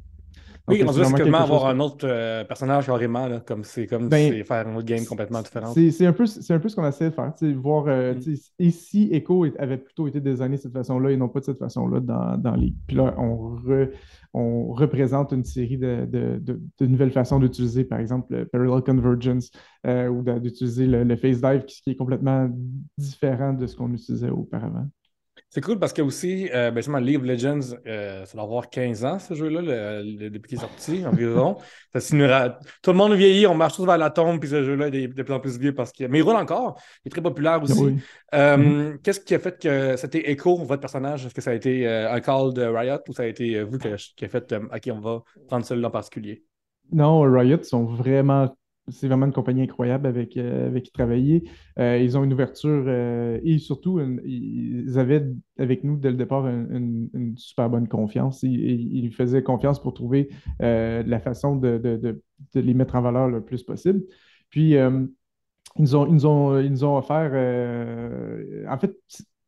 Oui, 0.68 0.84
on 0.86 0.92
dirait 0.92 1.12
quasiment 1.12 1.38
avoir 1.38 1.66
un 1.66 1.80
autre 1.80 2.06
euh, 2.08 2.44
personnage 2.44 2.86
carrément, 2.86 3.26
là, 3.26 3.40
comme 3.40 3.64
c'est 3.64 3.86
comme 3.86 4.08
ben, 4.08 4.44
faire 4.44 4.68
un 4.68 4.76
autre 4.76 4.86
game 4.86 5.04
complètement 5.04 5.42
différent. 5.42 5.72
C'est 5.74 6.06
un, 6.06 6.12
peu, 6.12 6.24
un 6.24 6.58
peu 6.58 6.68
ce 6.68 6.76
qu'on 6.76 6.86
essaie 6.86 7.10
de 7.10 7.14
faire, 7.14 7.32
voir 7.56 7.86
euh, 7.88 8.14
mm. 8.14 8.34
et 8.58 8.70
si 8.70 9.08
Echo 9.12 9.46
avait 9.58 9.78
plutôt 9.78 10.06
été 10.06 10.20
designé 10.20 10.56
de 10.56 10.62
cette 10.62 10.72
façon-là 10.72 11.10
et 11.10 11.16
non 11.16 11.28
pas 11.28 11.40
de 11.40 11.46
cette 11.46 11.58
façon-là 11.58 12.00
dans, 12.00 12.36
dans 12.36 12.54
les. 12.54 12.74
Puis 12.86 12.96
là, 12.96 13.14
on, 13.18 13.56
on 14.34 14.72
représente 14.72 15.32
une 15.32 15.44
série 15.44 15.78
de, 15.78 16.06
de, 16.06 16.40
de, 16.78 16.86
nouvelles 16.86 17.12
façons 17.12 17.38
d'utiliser, 17.38 17.84
par 17.84 17.98
exemple, 17.98 18.34
le 18.34 18.46
Parallel 18.46 18.82
Convergence 18.82 19.50
euh, 19.86 20.08
ou 20.08 20.22
d'utiliser 20.38 20.86
le, 20.86 21.04
le, 21.04 21.16
Face 21.16 21.40
Dive 21.40 21.64
qui, 21.64 21.82
qui 21.82 21.90
est 21.90 21.96
complètement 21.96 22.50
différent 22.96 23.52
de 23.52 23.66
ce 23.66 23.76
qu'on 23.76 23.92
utilisait 23.92 24.30
auparavant. 24.30 24.86
C'est 25.50 25.62
cool 25.62 25.78
parce 25.78 25.94
que 25.94 26.02
aussi, 26.02 26.50
euh, 26.52 26.70
ben, 26.70 27.00
League 27.00 27.16
of 27.16 27.22
Legends, 27.22 27.74
euh, 27.86 28.26
ça 28.26 28.34
doit 28.34 28.42
avoir 28.42 28.68
15 28.68 29.04
ans, 29.06 29.18
ce 29.18 29.32
jeu-là, 29.32 30.02
depuis 30.02 30.50
qu'il 30.50 30.58
est 30.58 30.60
sorti 30.60 31.06
environ. 31.10 31.56
ça 31.94 32.58
Tout 32.82 32.90
le 32.90 32.96
monde 32.96 33.14
vieillit, 33.14 33.46
on 33.46 33.54
marche 33.54 33.76
tous 33.76 33.86
vers 33.86 33.96
la 33.96 34.10
tombe, 34.10 34.40
puis 34.40 34.50
ce 34.50 34.62
jeu-là 34.62 34.88
est 34.88 35.08
de 35.08 35.22
plus 35.22 35.32
en 35.32 35.40
plus 35.40 35.58
vieux 35.58 35.74
parce 35.74 35.90
que. 35.92 36.04
Mais 36.04 36.18
il 36.18 36.22
roule 36.22 36.36
encore, 36.36 36.78
il 37.02 37.08
est 37.08 37.10
très 37.10 37.22
populaire 37.22 37.62
aussi. 37.62 37.96
Euh, 38.34 38.56
mm-hmm. 38.58 38.98
Qu'est-ce 38.98 39.20
qui 39.20 39.34
a 39.34 39.38
fait 39.38 39.58
que 39.58 39.96
c'était 39.96 40.30
Echo, 40.30 40.56
votre 40.56 40.80
personnage? 40.80 41.24
Est-ce 41.24 41.34
que 41.34 41.40
ça 41.40 41.52
a 41.52 41.54
été 41.54 41.88
euh, 41.88 42.12
un 42.12 42.20
call 42.20 42.52
de 42.52 42.64
Riot 42.64 43.00
ou 43.08 43.14
ça 43.14 43.22
a 43.22 43.26
été 43.26 43.62
vous 43.62 43.78
qui, 43.78 43.88
qui 44.16 44.24
a 44.26 44.28
fait 44.28 44.54
à 44.70 44.80
qui 44.80 44.92
on 44.92 45.00
va 45.00 45.22
prendre 45.46 45.64
celui-là 45.64 45.88
en 45.88 45.92
particulier? 45.92 46.44
Non, 46.92 47.22
Riot 47.22 47.62
sont 47.62 47.84
vraiment 47.84 48.54
c'est 48.90 49.08
vraiment 49.08 49.26
une 49.26 49.32
compagnie 49.32 49.62
incroyable 49.62 50.06
avec, 50.06 50.36
euh, 50.36 50.66
avec 50.66 50.84
qui 50.84 50.92
travailler. 50.92 51.48
Euh, 51.78 51.98
ils 51.98 52.16
ont 52.16 52.24
une 52.24 52.32
ouverture 52.32 52.84
euh, 52.86 53.38
et 53.42 53.58
surtout, 53.58 54.00
ils 54.24 54.98
avaient 54.98 55.26
avec 55.58 55.84
nous 55.84 55.96
dès 55.96 56.10
le 56.10 56.16
départ 56.16 56.46
une, 56.46 57.34
super 57.36 57.70
bonne 57.70 57.88
confiance. 57.88 58.42
Ils, 58.42 59.04
ils, 59.04 59.12
faisaient 59.12 59.42
confiance 59.42 59.80
pour 59.80 59.94
trouver 59.94 60.28
la 60.60 61.20
façon 61.20 61.56
de, 61.56 62.20
les 62.54 62.74
mettre 62.74 62.94
en 62.94 63.02
valeur 63.02 63.28
le 63.28 63.44
plus 63.44 63.62
possible. 63.62 64.02
Puis, 64.50 64.74
ils, 65.78 65.96
ont, 65.96 66.06
ils, 66.06 66.26
ont, 66.26 66.58
ils 66.58 66.70
nous 66.70 66.84
ont 66.84 66.96
offert, 66.96 67.32
en 68.68 68.78
fait, 68.78 68.94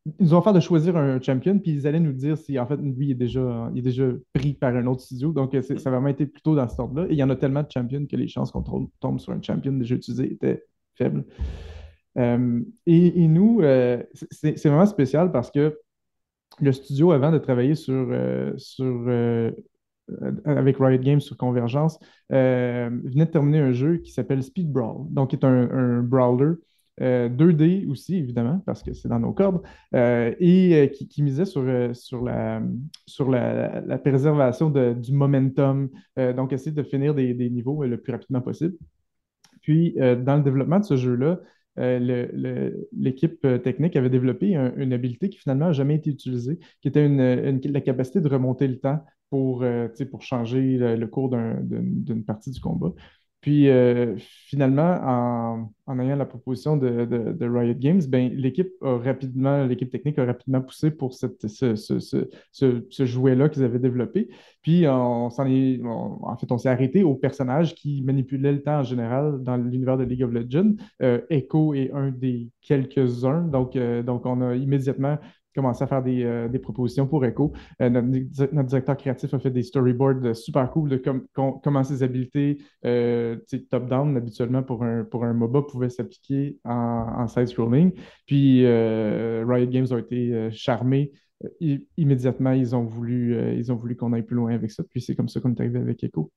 ils 0.05 0.25
nous 0.25 0.33
ont 0.33 0.41
fait 0.41 0.53
de 0.53 0.59
choisir 0.59 0.97
un 0.97 1.21
champion, 1.21 1.59
puis 1.59 1.71
ils 1.71 1.87
allaient 1.87 1.99
nous 1.99 2.13
dire 2.13 2.37
si 2.37 2.57
en 2.57 2.65
fait 2.65 2.77
lui 2.77 3.07
il 3.07 3.11
est 3.11 3.15
déjà, 3.15 3.69
il 3.73 3.79
est 3.79 3.83
déjà 3.83 4.05
pris 4.33 4.53
par 4.53 4.75
un 4.75 4.87
autre 4.87 5.01
studio. 5.01 5.31
Donc 5.31 5.55
ça 5.61 5.73
a 5.73 5.91
vraiment 5.91 6.07
été 6.07 6.25
plutôt 6.25 6.55
dans 6.55 6.67
ce 6.67 6.81
ordre-là. 6.81 7.07
Et 7.09 7.13
il 7.13 7.17
y 7.17 7.23
en 7.23 7.29
a 7.29 7.35
tellement 7.35 7.61
de 7.61 7.69
champions 7.71 8.05
que 8.05 8.15
les 8.15 8.27
chances 8.27 8.51
qu'on 8.51 8.89
tombe 8.99 9.19
sur 9.19 9.33
un 9.33 9.41
champion 9.41 9.73
déjà 9.73 9.95
utilisé 9.95 10.33
étaient 10.33 10.63
faibles. 10.95 11.23
et, 12.17 13.27
nous, 13.27 13.61
c'est 14.31 14.65
vraiment 14.65 14.87
spécial 14.87 15.31
parce 15.31 15.51
que 15.51 15.77
le 16.59 16.71
studio, 16.71 17.11
avant 17.11 17.31
de 17.31 17.37
travailler 17.37 17.75
sur, 17.75 18.07
sur 18.57 19.07
avec 20.45 20.77
Riot 20.79 21.01
Games 21.01 21.21
sur 21.21 21.37
Convergence, 21.37 21.99
venait 22.31 23.25
de 23.25 23.31
terminer 23.31 23.59
un 23.59 23.71
jeu 23.71 23.97
qui 23.97 24.11
s'appelle 24.11 24.41
Speed 24.41 24.71
Brawl, 24.71 25.05
donc 25.11 25.29
qui 25.29 25.35
est 25.35 25.45
un 25.45 26.01
brawler 26.01 26.55
2D 26.99 27.85
euh, 27.85 27.89
aussi, 27.89 28.17
évidemment, 28.17 28.61
parce 28.65 28.83
que 28.83 28.93
c'est 28.93 29.07
dans 29.07 29.19
nos 29.19 29.33
cordes, 29.33 29.61
euh, 29.95 30.33
et 30.39 30.75
euh, 30.75 30.87
qui, 30.87 31.23
misait 31.23 31.45
sur, 31.45 31.63
sur, 31.95 32.23
la, 32.23 32.61
sur 33.05 33.29
la, 33.29 33.97
préservation 33.99 34.69
du 34.69 35.13
momentum, 35.13 35.89
donc 36.17 36.53
essayer 36.53 36.71
de 36.71 36.83
finir 36.83 37.13
des, 37.15 37.49
niveaux 37.49 37.83
le 37.83 37.99
plus 37.99 38.11
rapidement 38.11 38.41
possible. 38.41 38.75
Puis, 39.61 39.93
dans 39.95 40.37
le 40.37 40.43
développement 40.43 40.79
de 40.79 40.85
ce 40.85 40.97
jeu-là, 40.97 41.39
l'équipe 41.77 43.41
technique 43.63 43.95
avait 43.95 44.09
développé 44.09 44.55
une 44.55 44.93
habilité 44.93 45.29
qui 45.29 45.37
finalement 45.37 45.67
n'a 45.67 45.73
jamais 45.73 45.95
été 45.95 46.09
utilisée, 46.09 46.59
qui 46.81 46.87
était 46.87 47.07
la 47.07 47.81
capacité 47.81 48.21
de 48.21 48.27
remonter 48.27 48.67
le 48.67 48.79
temps 48.79 49.03
pour, 49.29 49.63
pour 50.09 50.21
changer 50.23 50.77
le 50.77 51.07
cours 51.07 51.29
d'une 51.29 52.25
partie 52.25 52.51
du 52.51 52.59
combat. 52.59 52.93
Puis 53.41 53.67
finalement, 54.47 54.99
en, 55.03 55.71
ayant 55.99 56.15
la 56.15 56.25
proposition 56.25 56.77
de, 56.77 57.45
Riot 57.45 57.75
Games, 57.77 58.01
ben, 58.07 58.31
l'équipe 58.33 58.71
technique 59.91 60.19
a 60.19 60.25
rapidement 60.25 60.61
poussé 60.61 60.91
pour 60.91 61.13
ce, 61.13 61.35
jouet-là 62.99 63.49
qu'ils 63.49 63.63
avaient 63.63 63.79
développé. 63.79 64.29
Puis 64.61 64.85
on 64.87 65.29
s'en 65.29 65.45
est, 65.45 65.81
en 65.83 66.37
fait, 66.37 66.51
on 66.51 66.57
s'est 66.57 66.69
arrêté 66.69 67.03
au 67.03 67.15
personnage 67.15 67.75
qui 67.75 68.01
manipulait 68.03 68.51
le 68.51 68.61
temps 68.61 68.79
en 68.79 68.83
général 68.83 69.41
dans 69.41 69.57
l'univers 69.57 69.97
de 69.97 70.03
League 70.03 70.23
of 70.23 70.31
Legends. 70.31 70.73
Euh, 71.01 71.21
Echo 71.29 71.73
est 71.73 71.91
un 71.91 72.11
des 72.11 72.49
quelques-uns. 72.61 73.41
Donc, 73.47 73.75
euh, 73.75 74.03
donc 74.03 74.25
on 74.25 74.41
a 74.41 74.55
immédiatement 74.55 75.17
commencé 75.55 75.83
à 75.83 75.87
faire 75.87 76.01
des, 76.01 76.23
euh, 76.23 76.49
propositions 76.61 77.07
pour 77.07 77.25
Echo. 77.25 77.51
Euh, 77.81 77.89
notre, 77.89 78.63
directeur 78.63 78.97
créatif 78.97 79.33
a 79.33 79.39
fait 79.39 79.51
des 79.51 79.63
storyboards 79.63 80.35
super 80.35 80.69
cool 80.71 80.89
de 80.89 81.01
comment 81.33 81.83
ses 81.83 82.03
habiletés 82.03 82.59
euh, 82.85 83.37
top-down, 83.69 84.15
habituellement 84.17 84.63
pour 84.63 84.83
un, 84.83 85.03
pour 85.03 85.23
un 85.25 85.33
MOBA, 85.33 85.63
s'appliquer 85.89 86.57
en, 86.63 87.27
side-scrolling. 87.27 87.93
Puis 88.25 88.65
Riot 88.65 89.67
Games 89.67 89.87
ont 89.91 89.97
été 89.97 90.49
charmés. 90.51 91.11
immédiatement, 91.97 92.51
ils 92.51 92.75
ont 92.75 92.83
voulu, 92.83 93.57
ils 93.57 93.71
ont 93.71 93.75
voulu 93.75 93.95
qu'on 93.95 94.13
aille 94.13 94.23
plus 94.23 94.35
loin 94.35 94.53
avec 94.53 94.71
ça. 94.71 94.83
Puis 94.83 95.01
c'est 95.01 95.15
comme 95.15 95.29
ça 95.29 95.39
qu'on 95.39 95.53
est 95.53 95.59
arrivé 95.59 95.79
avec 95.79 96.03
Echo. 96.03 96.31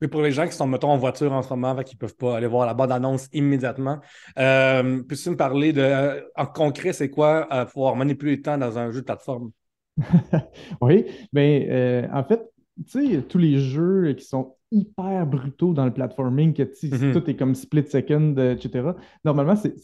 Mais 0.00 0.08
pour 0.08 0.22
les 0.22 0.32
gens 0.32 0.46
qui 0.46 0.52
sont, 0.52 0.66
mettons, 0.66 0.90
en 0.90 0.98
voiture 0.98 1.32
en 1.32 1.42
ce 1.42 1.48
moment, 1.50 1.74
qui 1.82 1.94
ne 1.94 1.98
peuvent 1.98 2.16
pas 2.16 2.36
aller 2.36 2.46
voir 2.46 2.66
la 2.66 2.74
bande-annonce 2.74 3.28
immédiatement, 3.32 4.00
euh, 4.38 5.02
peux-tu 5.02 5.30
me 5.30 5.36
parler 5.36 5.72
de, 5.72 5.80
euh, 5.80 6.20
en 6.36 6.46
concret, 6.46 6.92
c'est 6.92 7.08
quoi 7.08 7.48
euh, 7.52 7.64
pouvoir 7.64 7.96
manipuler 7.96 8.36
le 8.36 8.42
temps 8.42 8.58
dans 8.58 8.78
un 8.78 8.90
jeu 8.90 9.00
de 9.00 9.06
plateforme? 9.06 9.52
oui, 10.82 11.06
mais 11.32 11.66
euh, 11.70 12.08
en 12.12 12.24
fait, 12.24 12.42
tu 12.76 13.08
sais, 13.08 13.22
tous 13.22 13.38
les 13.38 13.58
jeux 13.58 14.12
qui 14.12 14.24
sont 14.24 14.54
hyper 14.70 15.26
brutaux 15.26 15.72
dans 15.72 15.84
le 15.84 15.92
platforming, 15.92 16.52
que 16.52 16.62
mm-hmm. 16.62 17.12
tout 17.12 17.30
est 17.30 17.36
comme 17.36 17.54
split 17.54 17.86
second, 17.86 18.34
etc. 18.36 18.90
Normalement, 19.24 19.54
c'est 19.56 19.74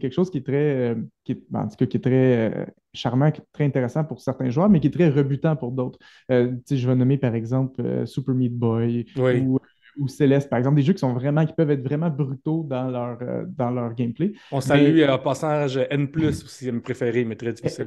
quelque 0.00 0.12
chose 0.12 0.30
qui 0.30 0.38
est 0.38 0.46
très, 0.46 0.96
qui 1.24 1.32
est, 1.32 1.42
en 1.54 1.68
tout 1.68 1.76
cas, 1.76 1.86
qui 1.86 1.96
est 1.96 2.00
très 2.00 2.72
charmant, 2.92 3.30
très 3.52 3.64
intéressant 3.64 4.04
pour 4.04 4.20
certains 4.20 4.50
joueurs, 4.50 4.68
mais 4.68 4.80
qui 4.80 4.88
est 4.88 4.92
très 4.92 5.08
rebutant 5.08 5.56
pour 5.56 5.72
d'autres. 5.72 5.98
Euh, 6.30 6.52
je 6.70 6.88
vais 6.88 6.94
nommer 6.94 7.18
par 7.18 7.34
exemple 7.34 7.80
euh, 7.80 8.06
Super 8.06 8.34
Meat 8.34 8.56
Boy 8.56 9.06
ou, 9.16 9.58
Céleste, 10.08 10.48
par 10.48 10.58
exemple, 10.58 10.76
des 10.76 10.82
jeux 10.82 10.92
qui 10.92 11.00
sont 11.00 11.12
vraiment, 11.12 11.44
qui 11.46 11.52
peuvent 11.52 11.70
être 11.70 11.82
vraiment 11.82 12.10
brutaux 12.10 12.66
dans 12.68 12.88
leur, 12.88 13.18
euh, 13.22 13.44
dans 13.46 13.70
leur 13.70 13.94
gameplay. 13.94 14.32
On 14.52 14.60
salue 14.60 15.02
en 15.08 15.18
passage 15.18 15.78
N, 15.90 16.08
aussi, 16.16 16.70
mes 16.70 16.80
préféré, 16.80 17.24
mais 17.24 17.36
très 17.36 17.52
difficile. 17.52 17.86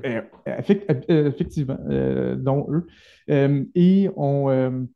effectivement, 1.07 1.77
dont 2.37 2.67
eux. 2.69 2.87
et 3.75 4.09
on 4.15 4.87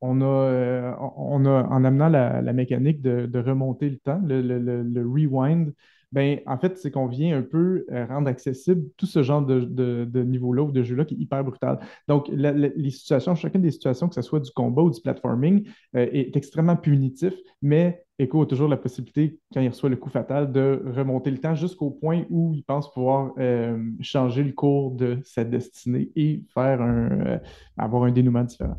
on 0.00 0.20
a, 0.22 0.96
on 1.16 1.44
a, 1.44 1.64
en 1.64 1.84
amenant 1.84 2.08
la, 2.08 2.52
mécanique 2.52 3.02
de, 3.02 3.38
remonter 3.38 3.90
le 3.90 3.98
temps, 3.98 4.20
le 4.24 5.02
rewind, 5.02 5.72
ben, 6.12 6.40
en 6.46 6.58
fait, 6.58 6.78
c'est 6.78 6.90
qu'on 6.90 7.06
vient 7.06 7.36
un 7.36 7.42
peu 7.42 7.84
euh, 7.92 8.06
rendre 8.06 8.28
accessible 8.28 8.88
tout 8.96 9.06
ce 9.06 9.22
genre 9.22 9.42
de, 9.42 9.60
de, 9.60 10.22
niveau-là 10.22 10.62
ou 10.62 10.72
de 10.72 10.82
jeu-là 10.82 11.04
qui 11.04 11.14
est 11.14 11.18
hyper 11.18 11.44
brutal. 11.44 11.78
Donc, 12.06 12.28
les 12.28 12.90
situations, 12.90 13.34
chacune 13.34 13.62
des 13.62 13.70
situations, 13.70 14.08
que 14.08 14.14
ce 14.14 14.22
soit 14.22 14.40
du 14.40 14.50
combat 14.50 14.82
ou 14.82 14.90
du 14.90 15.00
platforming, 15.00 15.66
euh, 15.96 16.06
est 16.10 16.36
extrêmement 16.36 16.76
punitif, 16.76 17.34
mais 17.60 18.04
Echo 18.20 18.42
a 18.42 18.46
toujours 18.46 18.68
la 18.68 18.76
possibilité, 18.76 19.38
quand 19.54 19.60
il 19.60 19.68
reçoit 19.68 19.88
le 19.88 19.94
coup 19.94 20.08
fatal, 20.10 20.50
de 20.50 20.82
remonter 20.96 21.30
le 21.30 21.38
temps 21.38 21.54
jusqu'au 21.54 21.90
point 21.90 22.24
où 22.30 22.52
il 22.52 22.64
pense 22.64 22.92
pouvoir 22.92 23.32
euh, 23.38 23.78
changer 24.00 24.42
le 24.42 24.50
cours 24.50 24.90
de 24.90 25.20
sa 25.22 25.44
destinée 25.44 26.10
et 26.16 26.42
faire 26.52 26.82
un, 26.82 27.38
avoir 27.76 28.02
un 28.02 28.10
dénouement 28.10 28.42
différent. 28.42 28.76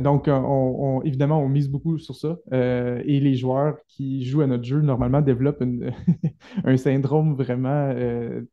Donc, 0.00 0.24
on, 0.26 1.00
évidemment, 1.04 1.40
on 1.40 1.48
mise 1.48 1.70
beaucoup 1.70 1.98
sur 1.98 2.16
ça. 2.16 2.36
et 2.50 3.20
les 3.20 3.34
joueurs 3.36 3.76
qui 3.86 4.24
jouent 4.24 4.40
à 4.40 4.48
notre 4.48 4.64
jeu, 4.64 4.80
normalement, 4.80 5.20
développent 5.20 5.62
un 6.64 6.76
syndrome 6.76 7.34
vraiment, 7.34 7.94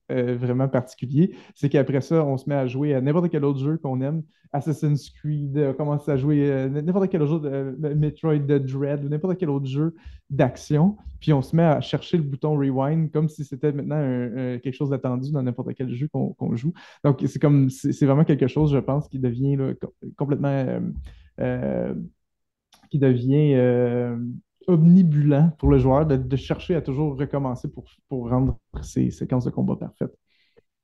vraiment 0.09 0.67
particulier. 0.67 1.35
C'est 1.55 1.69
qu'après 1.69 2.01
ça, 2.01 2.25
on 2.25 2.37
se 2.37 2.49
met 2.49 2.55
à 2.55 2.67
jouer 2.67 2.93
à 2.93 3.01
n'importe 3.01 3.29
quel 3.29 3.45
autre 3.45 3.59
jeu 3.59 3.77
qu'on 3.77 4.01
aime. 4.01 4.23
Assassin's 4.51 5.11
Creed, 5.11 5.57
on 5.57 5.73
commence 5.73 6.09
à 6.09 6.17
jouer 6.17 6.67
n'importe 6.69 7.09
quel 7.09 7.21
autre 7.21 7.47
jeu, 7.49 7.77
Metroid 7.95 8.39
Dread 8.39 9.05
ou 9.05 9.09
n'importe 9.09 9.37
quel 9.37 9.49
autre 9.49 9.67
jeu 9.67 9.95
d'action, 10.29 10.97
puis 11.19 11.33
on 11.33 11.41
se 11.41 11.55
met 11.55 11.63
à 11.63 11.81
chercher 11.81 12.17
le 12.17 12.23
bouton 12.23 12.57
rewind 12.57 13.11
comme 13.11 13.29
si 13.29 13.43
c'était 13.43 13.71
maintenant 13.71 14.01
quelque 14.59 14.75
chose 14.75 14.89
d'attendu 14.89 15.31
dans 15.31 15.43
n'importe 15.43 15.73
quel 15.75 15.93
jeu 15.93 16.07
qu'on 16.07 16.55
joue. 16.55 16.73
Donc, 17.03 17.23
c'est 17.25 17.39
comme 17.39 17.69
c'est 17.69 18.05
vraiment 18.05 18.23
quelque 18.23 18.47
chose, 18.47 18.73
je 18.73 18.79
pense, 18.79 19.07
qui 19.07 19.19
devient 19.19 19.57
complètement 20.17 20.49
euh, 20.49 20.79
euh, 21.39 21.93
qui 22.89 22.99
devient 22.99 23.53
euh, 23.55 24.17
omnibulant 24.69 25.51
pour 25.57 25.69
le 25.69 25.77
joueur 25.77 26.05
de, 26.05 26.35
chercher 26.35 26.75
à 26.75 26.81
toujours 26.81 27.17
recommencer 27.17 27.69
pour, 27.69 27.85
pour 28.07 28.29
rendre 28.29 28.57
ces 28.81 29.11
séquences 29.11 29.45
de 29.45 29.49
combat 29.49 29.75
parfaites. 29.75 30.15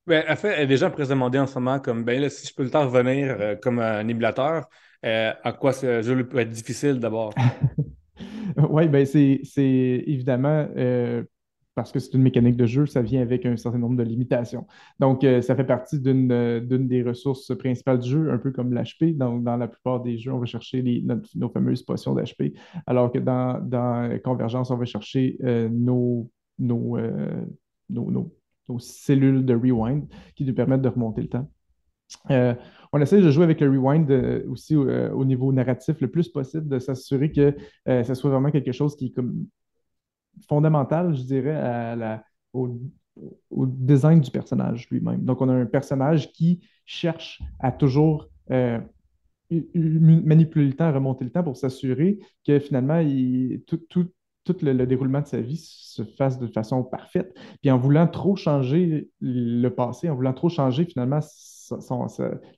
Ben, 0.08 0.24
en 0.30 0.36
fait, 0.36 0.66
les 0.66 0.78
gens 0.78 0.92
pourraient 0.92 1.06
se 1.06 1.10
demander 1.10 1.40
en 1.40 1.48
ce 1.48 1.58
moment 1.58 1.80
comme 1.80 2.04
ben 2.04 2.22
là, 2.22 2.30
si 2.30 2.46
je 2.46 2.54
peux 2.54 2.64
le 2.64 2.70
temps 2.70 2.86
revenir 2.88 3.58
comme 3.62 3.80
un 3.80 4.08
émulateur, 4.08 4.68
à 5.02 5.54
quoi 5.54 5.74
ce 5.74 6.02
jeu 6.02 6.28
peut 6.28 6.40
être 6.40 6.50
difficile 6.50 7.00
d'abord? 7.00 7.34
oui, 8.70 8.88
ben 8.88 9.06
c'est 9.06 9.42
évidemment 10.08 10.68
euh, 10.78 11.24
parce 11.76 11.92
que 11.92 12.00
c'est 12.00 12.14
une 12.14 12.22
mécanique 12.22 12.56
de 12.56 12.66
jeu, 12.66 12.86
ça 12.86 13.02
vient 13.02 13.22
avec 13.22 13.46
un 13.46 13.58
certain 13.58 13.78
nombre 13.78 13.98
de 13.98 14.04
limitations. 14.04 14.66
Donc, 15.00 15.24
euh, 15.24 15.42
ça 15.42 15.56
fait 15.56 15.66
partie 15.66 16.00
d'une 16.00 16.88
des 16.88 17.04
ressources 17.04 17.56
principales 17.58 18.00
du 18.00 18.10
jeu, 18.10 18.32
un 18.32 18.38
peu 18.38 18.52
comme 18.52 18.74
l'HP. 18.74 19.18
Donc, 19.18 19.44
dans 19.44 19.58
la 19.58 19.68
plupart 19.68 20.02
des 20.02 20.18
jeux, 20.18 20.34
on 20.34 20.40
va 20.40 20.46
chercher 20.46 20.82
nos, 21.36 21.50
fameuses 21.50 21.84
potions 21.84 22.16
d'HP, 22.16 22.54
alors 22.88 23.12
que 23.12 23.20
dans, 23.20 23.60
dans, 23.62 24.18
Convergence, 24.24 24.72
on 24.72 24.78
va 24.78 24.86
chercher 24.86 25.38
euh, 25.44 25.70
nos, 25.70 26.30
nos, 26.58 26.98
cellules 28.80 29.46
de 29.46 29.54
rewind 29.54 30.08
qui 30.36 30.46
nous 30.46 30.54
permettent 30.54 30.82
de 30.82 30.90
remonter 30.90 31.22
le 31.22 31.30
temps 31.30 31.50
on 32.96 33.02
essaie 33.02 33.22
de 33.22 33.30
jouer 33.30 33.44
avec 33.44 33.60
le 33.60 33.70
rewind 33.70 34.10
euh, 34.10 34.44
aussi 34.50 34.74
euh, 34.74 35.12
au 35.12 35.26
niveau 35.26 35.52
narratif 35.52 36.00
le 36.00 36.10
plus 36.10 36.30
possible, 36.30 36.68
de 36.70 36.80
s'assurer 36.80 37.30
que 37.30 37.54
euh, 37.90 38.04
ça 38.04 38.16
soit 38.16 38.30
vraiment 38.30 38.52
quelque 38.52 38.72
chose 38.72 38.96
qui 38.96 39.08
est 39.08 39.12
comme 39.12 39.48
fondamental, 40.48 41.16
je 41.16 41.24
dirais, 41.24 42.20
au, 42.54 42.70
design 43.52 44.20
du 44.20 44.32
personnage 44.32 44.90
lui-même. 44.90 45.24
Donc, 45.24 45.42
on 45.42 45.50
a 45.50 45.54
un 45.54 45.66
personnage 45.66 46.32
qui 46.34 46.62
cherche 46.86 47.42
à 47.60 47.72
toujours 47.72 48.30
manipuler 49.50 50.66
le 50.68 50.74
temps, 50.74 50.92
remonter 50.92 51.24
le 51.26 51.32
temps 51.32 51.44
pour 51.44 51.58
s'assurer 51.58 52.20
que 52.46 52.60
finalement, 52.60 53.02
tout, 53.68 53.82
le, 54.62 54.86
déroulement 54.86 55.22
de 55.22 55.28
sa 55.28 55.42
vie 55.42 55.58
se 55.58 56.04
fasse 56.04 56.40
de 56.40 56.48
façon 56.48 56.84
parfaite. 56.84 57.34
Puis 57.62 57.72
en 57.72 57.78
voulant 57.78 58.08
trop 58.08 58.36
changer 58.36 59.10
le 59.20 59.70
passé, 59.70 60.10
en 60.10 60.16
voulant 60.16 60.34
trop 60.34 60.50
changer 60.50 60.86
finalement 60.86 61.22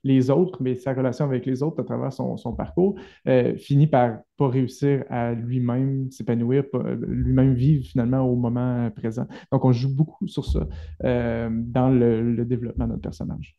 les 0.04 0.30
autres, 0.30 0.62
mais 0.62 0.74
sa 0.74 0.94
relation 0.94 1.24
avec 1.24 1.46
les 1.46 1.62
autres 1.62 1.80
à 1.80 1.84
travers 1.84 2.12
son, 2.12 2.52
parcours, 2.56 2.98
euh, 3.26 3.56
finit 3.56 3.86
par 3.86 4.18
pas 4.36 4.48
réussir 4.48 5.04
à 5.10 5.32
lui-même 5.32 6.10
s'épanouir, 6.10 6.64
lui-même 7.00 7.54
vivre 7.54 7.84
finalement 7.84 8.20
au 8.20 8.36
moment 8.36 8.90
présent. 8.90 9.26
Donc, 9.52 9.64
on 9.64 9.72
joue 9.72 9.94
beaucoup 9.94 10.26
sur 10.26 10.44
ça 10.44 10.66
euh, 11.04 11.48
dans 11.50 11.90
le, 11.90 12.44
développement 12.44 12.86
de 12.86 12.92
notre 12.92 13.02
personnage. 13.02 13.56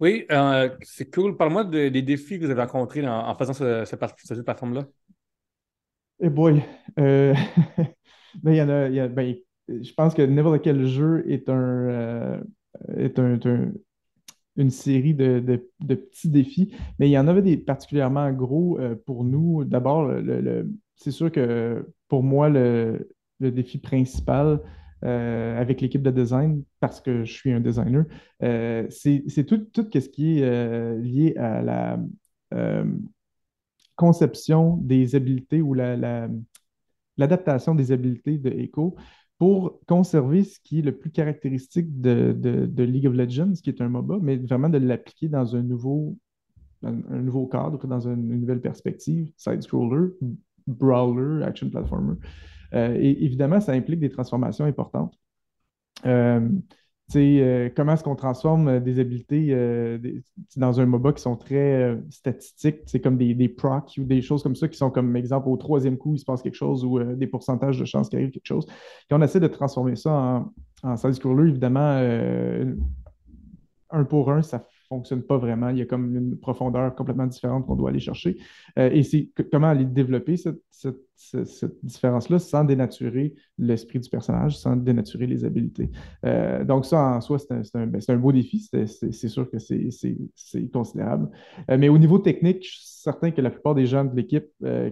Oui, 0.00 0.26
euh, 0.32 0.68
c'est 0.82 1.10
cool. 1.12 1.36
Parle-moi 1.36 1.64
des 1.64 2.02
défis 2.02 2.38
que 2.38 2.44
vous 2.44 2.50
avez 2.50 2.62
rencontrés 2.62 3.06
en, 3.06 3.34
faisant 3.36 3.52
ce, 3.52 3.84
cette 3.84 4.44
plateforme-là. 4.44 4.86
Eh 6.20 6.30
boy! 6.30 6.62
Ben, 8.42 8.52
il 8.52 8.56
y 8.56 8.62
en 8.62 8.68
a, 8.70 9.08
ben, 9.08 9.36
je 9.68 9.92
pense 9.92 10.14
que 10.14 10.22
n'importe 10.22 10.62
quel 10.62 10.86
jeu 10.86 11.22
est 11.28 11.50
un 11.50 12.40
est 12.96 13.18
une 14.56 14.70
série 14.70 15.14
de, 15.14 15.40
petits 15.86 16.28
défis, 16.28 16.74
mais 16.98 17.08
il 17.08 17.12
y 17.12 17.18
en 17.18 17.28
avait 17.28 17.42
des 17.42 17.56
particulièrement 17.56 18.30
gros 18.32 18.78
pour 19.06 19.24
nous. 19.24 19.64
D'abord, 19.64 20.12
c'est 20.96 21.10
sûr 21.10 21.30
que 21.32 21.86
pour 22.08 22.22
moi, 22.22 22.48
le, 22.48 23.08
défi 23.40 23.78
principal, 23.78 24.60
avec 25.02 25.80
l'équipe 25.80 26.02
de 26.02 26.10
design, 26.10 26.62
parce 26.80 27.00
que 27.00 27.24
je 27.24 27.32
suis 27.32 27.52
un 27.52 27.60
designer, 27.60 28.04
c'est 28.40 29.46
tout, 29.46 29.66
tout 29.72 29.88
ce 29.92 30.08
qui 30.08 30.40
est 30.40 30.98
lié 30.98 31.34
à 31.36 31.62
la 31.62 31.98
conception 33.96 34.76
des 34.78 35.14
habiletés 35.14 35.62
ou 35.62 35.74
l'adaptation 35.74 37.74
des 37.74 37.92
habiletés 37.92 38.38
de 38.38 38.50
Echo 38.50 38.96
pour 39.42 39.80
conserver 39.88 40.44
ce 40.44 40.60
qui 40.60 40.78
est 40.78 40.82
le 40.82 40.96
plus 40.96 41.10
caractéristique 41.10 42.00
de, 42.00 42.70
League 42.78 43.08
of 43.08 43.14
Legends, 43.14 43.54
qui 43.54 43.70
est 43.70 43.80
un 43.80 43.88
MOBA, 43.88 44.18
mais 44.22 44.36
vraiment 44.36 44.68
de 44.68 44.78
l'appliquer 44.78 45.26
dans 45.26 45.56
un 45.56 45.62
nouveau, 45.64 46.16
cadre, 47.50 47.84
dans 47.88 48.06
une, 48.06 48.38
nouvelle 48.38 48.60
perspective, 48.60 49.32
side-scroller, 49.36 50.10
brawler, 50.68 51.42
action 51.44 51.68
platformer. 51.70 52.14
Euh, 52.72 52.96
et 53.00 53.24
évidemment, 53.24 53.58
ça 53.58 53.72
implique 53.72 53.98
des 53.98 54.10
transformations 54.10 54.64
importantes. 54.64 55.18
Euh, 56.06 56.48
euh, 57.16 57.68
comment 57.74 57.92
est-ce 57.94 58.04
qu'on 58.04 58.16
transforme 58.16 58.68
euh, 58.68 58.80
des 58.80 59.00
habiletés 59.00 59.48
euh, 59.50 59.98
dans 60.56 60.80
un 60.80 60.86
MOBA 60.86 61.12
qui 61.12 61.22
sont 61.22 61.36
très 61.36 61.98
statistiques, 62.10 62.80
c'est 62.86 63.00
comme 63.00 63.16
des, 63.16 63.34
des 63.34 63.48
procs 63.48 63.94
ou 63.98 64.04
des 64.04 64.22
choses 64.22 64.42
comme 64.42 64.54
ça 64.54 64.68
qui 64.68 64.76
sont 64.76 64.90
comme 64.90 65.16
exemple 65.16 65.48
au 65.48 65.56
troisième 65.56 65.96
coup, 65.96 66.14
il 66.14 66.18
se 66.18 66.24
passe 66.24 66.42
quelque 66.42 66.54
chose 66.54 66.84
ou 66.84 67.02
des 67.02 67.26
pourcentages 67.26 67.78
de 67.78 67.84
chances 67.84 68.08
qu'il 68.08 68.18
arrive 68.18 68.30
quelque 68.30 68.46
chose. 68.46 68.66
Quand 69.08 69.18
on 69.18 69.22
essaie 69.22 69.40
de 69.40 69.46
transformer 69.46 69.96
ça 69.96 70.12
en, 70.12 70.52
en 70.82 70.96
side-scroller, 70.96 71.50
évidemment, 71.50 71.98
un 73.92 74.04
pour 74.04 74.30
un, 74.30 74.42
ça 74.42 74.66
fonctionne 74.88 75.22
pas 75.22 75.38
vraiment. 75.38 75.70
Il 75.70 75.78
y 75.78 75.82
a 75.82 75.86
comme 75.86 76.16
une 76.16 76.38
profondeur 76.38 76.94
complètement 76.94 77.26
différente 77.26 77.66
qu'on 77.66 77.76
doit 77.76 77.90
aller 77.90 78.00
chercher. 78.00 78.36
Euh, 78.78 78.90
et 78.90 79.02
c'est 79.02 79.30
comment 79.50 79.68
aller 79.68 79.84
développer 79.84 80.36
cette, 80.36 80.62
différence-là 81.82 82.38
sans 82.38 82.64
dénaturer 82.64 83.34
l'esprit 83.58 84.00
du 84.00 84.08
personnage, 84.08 84.58
sans 84.58 84.76
dénaturer 84.76 85.26
les 85.26 85.44
habiletés. 85.44 85.90
Euh, 86.24 86.64
donc 86.64 86.84
ça, 86.84 87.16
en 87.16 87.20
soi, 87.20 87.38
c'est 87.38 87.52
un, 87.74 87.86
ben, 87.86 88.16
beau 88.18 88.32
défi. 88.32 88.68
C'est 88.86 89.28
sûr 89.28 89.50
que 89.50 89.58
c'est 89.58 90.70
considérable. 90.72 91.30
Euh, 91.70 91.78
mais 91.78 91.88
au 91.88 91.98
niveau 91.98 92.18
technique, 92.18 92.64
je 92.64 92.70
suis 92.70 92.86
certain 92.86 93.30
que 93.30 93.40
la 93.40 93.50
plupart 93.50 93.74
des 93.74 93.86
gens 93.86 94.04
de 94.04 94.14
l'équipe 94.14 94.46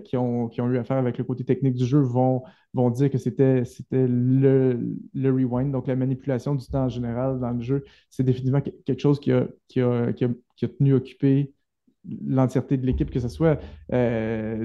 qui, 0.05 0.17
ont, 0.17 0.49
qui 0.49 0.61
ont 0.61 0.69
eu 0.69 0.79
affaire 0.79 0.97
avec 0.97 1.19
le 1.19 1.25
côté 1.25 1.45
technique 1.45 1.75
du 1.75 1.85
jeu 1.85 2.01
vont 2.01 2.43
vont 2.73 2.91
dire 2.91 3.11
que 3.11 3.19
c'était 3.19 3.65
le, 3.91 4.79
rewind, 5.15 5.73
donc 5.73 5.87
la 5.87 5.97
manipulation 5.97 6.55
du 6.55 6.67
temps 6.67 6.85
en 6.85 6.89
général 6.89 7.41
dans 7.41 7.51
le 7.51 7.61
jeu. 7.61 7.85
C'est 8.11 8.23
définitivement 8.23 8.61
quelque 8.61 9.01
chose 9.01 9.19
qui 9.19 9.33
a 9.33 9.47
tenu 9.69 10.95
occupé 10.95 11.53
l'entièreté 12.27 12.77
de 12.77 12.87
l'équipe, 12.87 13.11
que 13.11 13.21
ce 13.21 13.29
soit 13.29 13.59
euh, 13.93 14.65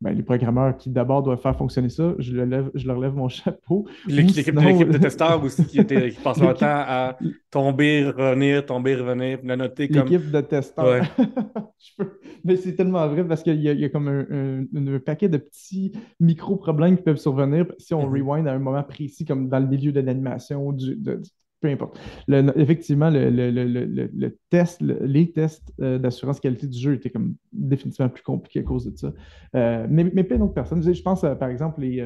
ben, 0.00 0.14
les, 0.14 0.22
programmeurs 0.22 0.76
qui 0.76 0.90
d'abord 0.90 1.22
doivent 1.22 1.40
faire 1.40 1.56
fonctionner 1.56 1.88
ça, 1.88 2.14
je, 2.18 2.36
lève, 2.36 2.70
je 2.74 2.86
leur 2.86 2.98
lève 2.98 3.14
mon 3.14 3.28
chapeau. 3.28 3.86
L'équipe 4.06 4.54
de 4.54 4.98
testeurs 4.98 5.42
aussi 5.42 5.64
qui, 5.64 5.80
était, 5.80 6.10
qui 6.10 6.20
passe 6.20 6.38
leur 6.40 6.54
temps 6.54 6.66
à 6.68 7.16
tomber, 7.50 8.04
revenir, 8.04 8.66
tomber, 8.66 8.94
revenir, 8.94 9.38
la 9.42 9.56
noter 9.56 9.88
comme. 9.88 10.06
L'équipe 10.06 10.30
de 10.30 10.40
testeurs. 10.40 11.04
Mais 12.44 12.56
c'est 12.56 12.74
tellement 12.74 13.06
vrai 13.08 13.26
parce 13.26 13.42
qu'il 13.42 13.60
y, 13.60 13.84
a 13.84 13.88
comme 13.88 14.08
un, 14.08 14.98
paquet 14.98 15.28
de 15.28 15.38
petits 15.38 15.92
micro-problèmes 16.20 16.96
qui 16.96 17.02
peuvent 17.02 17.16
survenir 17.16 17.66
si 17.78 17.94
on 17.94 18.06
mm-hmm. 18.06 18.22
rewind 18.22 18.48
à 18.48 18.52
un 18.52 18.58
moment 18.58 18.82
précis, 18.82 19.24
comme 19.24 19.48
dans 19.48 19.58
le 19.58 19.66
milieu 19.66 19.92
de 19.92 20.00
l'animation, 20.00 20.72
du, 20.72 20.98
peu 21.60 21.68
importe. 21.68 21.98
effectivement, 22.56 23.10
le, 23.12 24.28
test, 24.48 24.80
les 24.80 25.32
tests 25.32 25.72
euh, 25.80 25.98
d'assurance 25.98 26.40
qualité 26.40 26.66
du 26.66 26.78
jeu 26.78 26.94
étaient 26.94 27.10
comme 27.10 27.34
définitivement 27.52 28.08
plus 28.08 28.22
compliqués 28.22 28.60
à 28.60 28.62
cause 28.62 28.90
de 28.90 28.96
ça. 28.96 29.12
Euh, 29.54 29.86
mais, 29.88 30.10
mais, 30.14 30.24
plein 30.24 30.38
d'autres 30.38 30.54
personnes. 30.54 30.82
Je 30.82 31.02
pense, 31.02 31.20
par 31.20 31.48
exemple, 31.50 31.82
les, 31.82 32.00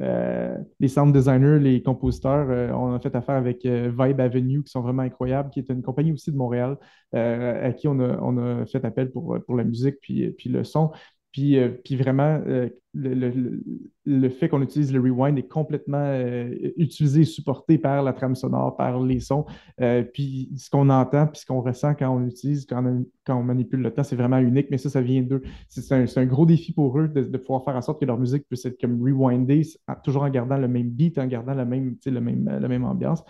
euh, 0.00 0.56
les 0.78 0.88
sound 0.88 1.14
designers, 1.14 1.58
les 1.58 1.82
compositeurs. 1.82 2.76
on 2.78 2.94
a 2.94 3.00
fait 3.00 3.14
affaire 3.16 3.36
avec 3.36 3.64
Vibe 3.64 4.20
Avenue, 4.20 4.62
qui 4.62 4.70
sont 4.70 4.82
vraiment 4.82 5.02
incroyables, 5.02 5.50
qui 5.50 5.60
est 5.60 5.68
une 5.70 5.82
compagnie 5.82 6.12
aussi 6.12 6.30
de 6.30 6.36
Montréal, 6.36 6.76
à 7.12 7.72
qui 7.72 7.88
on 7.88 7.98
a, 7.98 8.18
on 8.20 8.36
a, 8.36 8.66
fait 8.66 8.84
appel 8.84 9.10
pour, 9.10 9.38
pour 9.46 9.56
la 9.56 9.64
musique 9.64 9.96
puis, 10.00 10.30
puis 10.32 10.50
le 10.50 10.64
son. 10.64 10.90
Puis, 11.32 11.58
euh, 11.58 11.70
puis 11.82 11.96
vraiment, 11.96 12.42
euh, 12.46 12.68
le, 12.94 14.28
fait 14.28 14.50
qu'on 14.50 14.60
utilise 14.60 14.92
le 14.92 15.00
rewind 15.00 15.38
est 15.38 15.48
complètement 15.48 15.96
euh, 15.96 16.54
utilisé 16.76 17.22
et 17.22 17.24
supporté 17.24 17.78
par 17.78 18.02
la 18.02 18.12
trame 18.12 18.34
sonore, 18.34 18.76
par 18.76 19.00
les 19.00 19.18
sons. 19.18 19.46
puis 20.12 20.50
ce 20.56 20.68
qu'on 20.68 20.90
entend, 20.90 21.26
puis 21.26 21.40
ce 21.40 21.46
qu'on 21.46 21.62
ressent 21.62 21.94
quand 21.94 22.14
on 22.14 22.26
utilise, 22.26 22.66
quand 22.66 22.84
on, 22.84 23.06
quand 23.24 23.36
on 23.36 23.42
manipule 23.42 23.80
le 23.80 23.90
temps, 23.90 24.04
c'est 24.04 24.16
vraiment 24.16 24.38
unique. 24.38 24.68
Mais 24.70 24.76
ça, 24.76 24.90
ça 24.90 25.00
vient 25.00 25.22
d'eux. 25.22 25.42
C'est 25.68 25.90
un, 25.94 26.04
un, 26.14 26.26
gros 26.26 26.44
défi 26.44 26.72
pour 26.74 26.98
eux 26.98 27.08
de, 27.08 27.38
pouvoir 27.38 27.64
faire 27.64 27.76
en 27.76 27.82
sorte 27.82 27.98
que 27.98 28.06
leur 28.06 28.18
musique 28.18 28.46
puisse 28.46 28.66
être 28.66 28.78
comme 28.78 29.02
rewindée, 29.02 29.62
toujours 30.04 30.24
en 30.24 30.30
gardant 30.30 30.58
le 30.58 30.68
même 30.68 30.90
beat, 30.90 31.16
en 31.16 31.26
gardant 31.26 31.54
la 31.54 31.64
même, 31.64 31.96
le 32.04 32.20
même, 32.20 32.58
la 32.60 32.68
même 32.68 32.84
ambiance. 32.84 33.24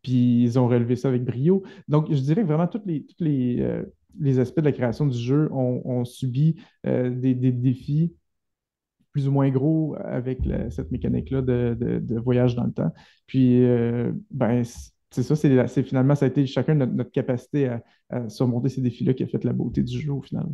Puis 0.00 0.44
ils 0.44 0.60
ont 0.60 0.68
relevé 0.68 0.94
ça 0.94 1.08
avec 1.08 1.24
brio. 1.24 1.64
Donc, 1.88 2.06
je 2.08 2.20
dirais 2.20 2.44
vraiment 2.44 2.68
toutes 2.68 2.86
les, 2.86 3.04
toutes 3.04 3.20
les, 3.20 3.84
les 4.18 4.38
aspects 4.38 4.60
de 4.60 4.64
la 4.64 4.72
création 4.72 5.06
du 5.06 5.18
jeu 5.18 5.48
ont, 5.52 6.04
subi 6.04 6.56
euh, 6.86 7.10
des, 7.10 7.34
défis 7.34 8.14
plus 9.12 9.28
ou 9.28 9.32
moins 9.32 9.50
gros 9.50 9.96
avec 10.04 10.40
cette 10.70 10.90
mécanique-là 10.90 11.42
de, 11.42 12.18
voyage 12.20 12.54
dans 12.54 12.64
le 12.64 12.72
temps. 12.72 12.92
Puis, 13.26 13.64
euh, 13.64 14.12
ben, 14.30 14.62
c'est 15.10 15.22
ça, 15.22 15.36
c'est 15.36 15.82
finalement, 15.82 16.14
ça 16.14 16.26
a 16.26 16.28
été 16.28 16.46
chacun 16.46 16.74
notre, 16.74 16.92
notre 16.92 17.10
capacité 17.10 17.68
à, 17.68 17.82
à 18.10 18.28
surmonter 18.28 18.68
ces 18.68 18.80
défis-là 18.80 19.14
qui 19.14 19.22
a 19.22 19.26
fait 19.26 19.44
la 19.44 19.52
beauté 19.52 19.82
du 19.82 19.98
jeu 19.98 20.12
au 20.12 20.22
final. 20.22 20.46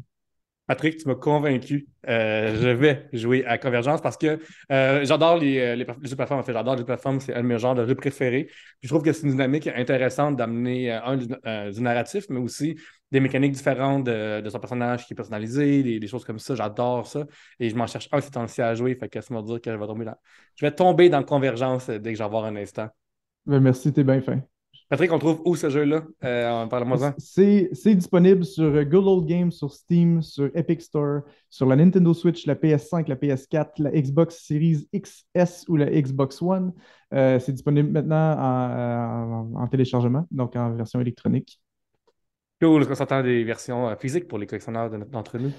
Patrick, 0.67 0.97
tu 0.97 1.09
m'as 1.09 1.15
convaincu. 1.15 1.87
Euh, 2.09 2.57
je 2.59 2.69
vais 2.69 3.09
jouer 3.13 3.45
à 3.45 3.59
Convergence 3.59 4.01
parce 4.01 4.17
que 4.17 4.39
euh, 4.73 5.05
j'adore 5.05 5.37
les, 5.37 5.59
euh, 5.59 5.77
les, 5.77 5.87
jeux 6.03 6.17
plateformes. 6.17 6.41
En 6.41 6.43
fait, 6.43 6.55
j'adore 6.55 6.77
les 6.77 6.85
plateformes. 6.85 7.21
C'est 7.21 7.35
un 7.35 7.43
de 7.43 7.47
mes 7.47 7.59
genres 7.59 7.75
de 7.75 7.87
jeux 7.87 7.95
préférés. 7.95 8.49
je 8.81 8.89
trouve 8.89 9.03
que 9.03 9.13
c'est 9.13 9.25
une 9.25 9.33
dynamique 9.33 9.67
intéressante 9.67 10.37
d'amener 10.37 10.91
un 10.91 11.17
du, 11.19 11.81
narratif, 11.83 12.27
mais 12.31 12.41
aussi 12.41 12.77
des 13.13 13.21
mécaniques 13.21 13.53
différentes 13.53 14.05
de, 14.05 14.49
son 14.49 14.59
personnage 14.59 15.07
qui 15.07 15.13
est 15.13 15.17
personnalisé, 15.17 15.99
des, 15.99 16.07
choses 16.07 16.25
comme 16.25 16.39
ça. 16.39 16.55
J'adore 16.55 17.07
ça. 17.07 17.27
Et 17.61 17.69
je 17.69 17.77
m'en 17.77 17.87
cherche 17.87 18.09
un 18.11 18.21
c'est 18.23 18.31
temps 18.31 18.47
à 18.59 18.75
jouer. 18.75 18.95
Fait 18.95 19.09
que 19.09 19.21
ça 19.21 19.35
me 19.35 19.43
dire 19.43 19.61
que 19.61 19.71
je 19.71 19.77
vais 19.77 19.87
tomber 19.87 20.07
dans. 20.07 20.17
Je 20.57 20.65
vais 20.65 20.73
tomber 20.73 21.11
dans 21.11 21.23
Convergence 21.23 21.91
dès 21.91 22.13
que 22.13 22.19
j'en 22.19 22.27
avoir 22.27 22.47
un 22.47 22.57
instant. 22.57 22.89
Ben, 23.45 23.61
merci, 23.61 23.93
t'es 23.93 24.05
bien 24.05 24.23
fin. 24.23 24.41
Patrick, 24.89 25.13
on 25.13 25.19
trouve 25.19 25.41
où 25.47 25.57
ce 25.57 25.71
jeu-là? 25.71 26.05
Euh, 26.25 26.67
Parle-moi-en. 26.67 27.15
C'est 27.19 27.95
disponible 27.95 28.45
sur 28.45 28.85
Good 28.85 29.07
Old 29.07 29.27
Games, 29.27 29.51
sur 29.51 29.73
Steam, 29.73 30.21
sur 30.21 30.51
Epic 30.55 30.83
Store, 30.83 31.23
sur 31.49 31.67
la 31.67 31.77
Nintendo 31.77 32.13
Switch, 32.13 32.47
la 32.47 32.55
PS5, 32.55 33.09
la 33.09 33.17
PS4, 33.17 33.71
la 33.79 33.91
Xbox 33.91 34.45
Series 34.47 34.87
XS 34.95 35.65
ou 35.69 35.77
la 35.77 35.87
Xbox 35.87 36.43
One. 36.43 36.73
Euh, 37.15 37.39
c'est 37.39 37.53
disponible 37.53 37.91
maintenant 37.91 39.55
en, 39.57 39.67
téléchargement, 39.69 40.27
donc 40.31 40.55
en 40.55 40.73
version 40.73 41.01
électronique. 41.01 41.61
Cool, 42.61 42.83
est-ce 42.83 42.89
qu'on 42.89 42.95
s'entend 42.95 43.23
des 43.23 43.43
versions 43.43 43.89
euh, 43.89 43.97
physiques 43.97 44.29
pour 44.29 44.39
les 44.39 44.47
collectionneurs 44.47 44.91
d'entre 44.91 45.39
nous? 45.39 45.53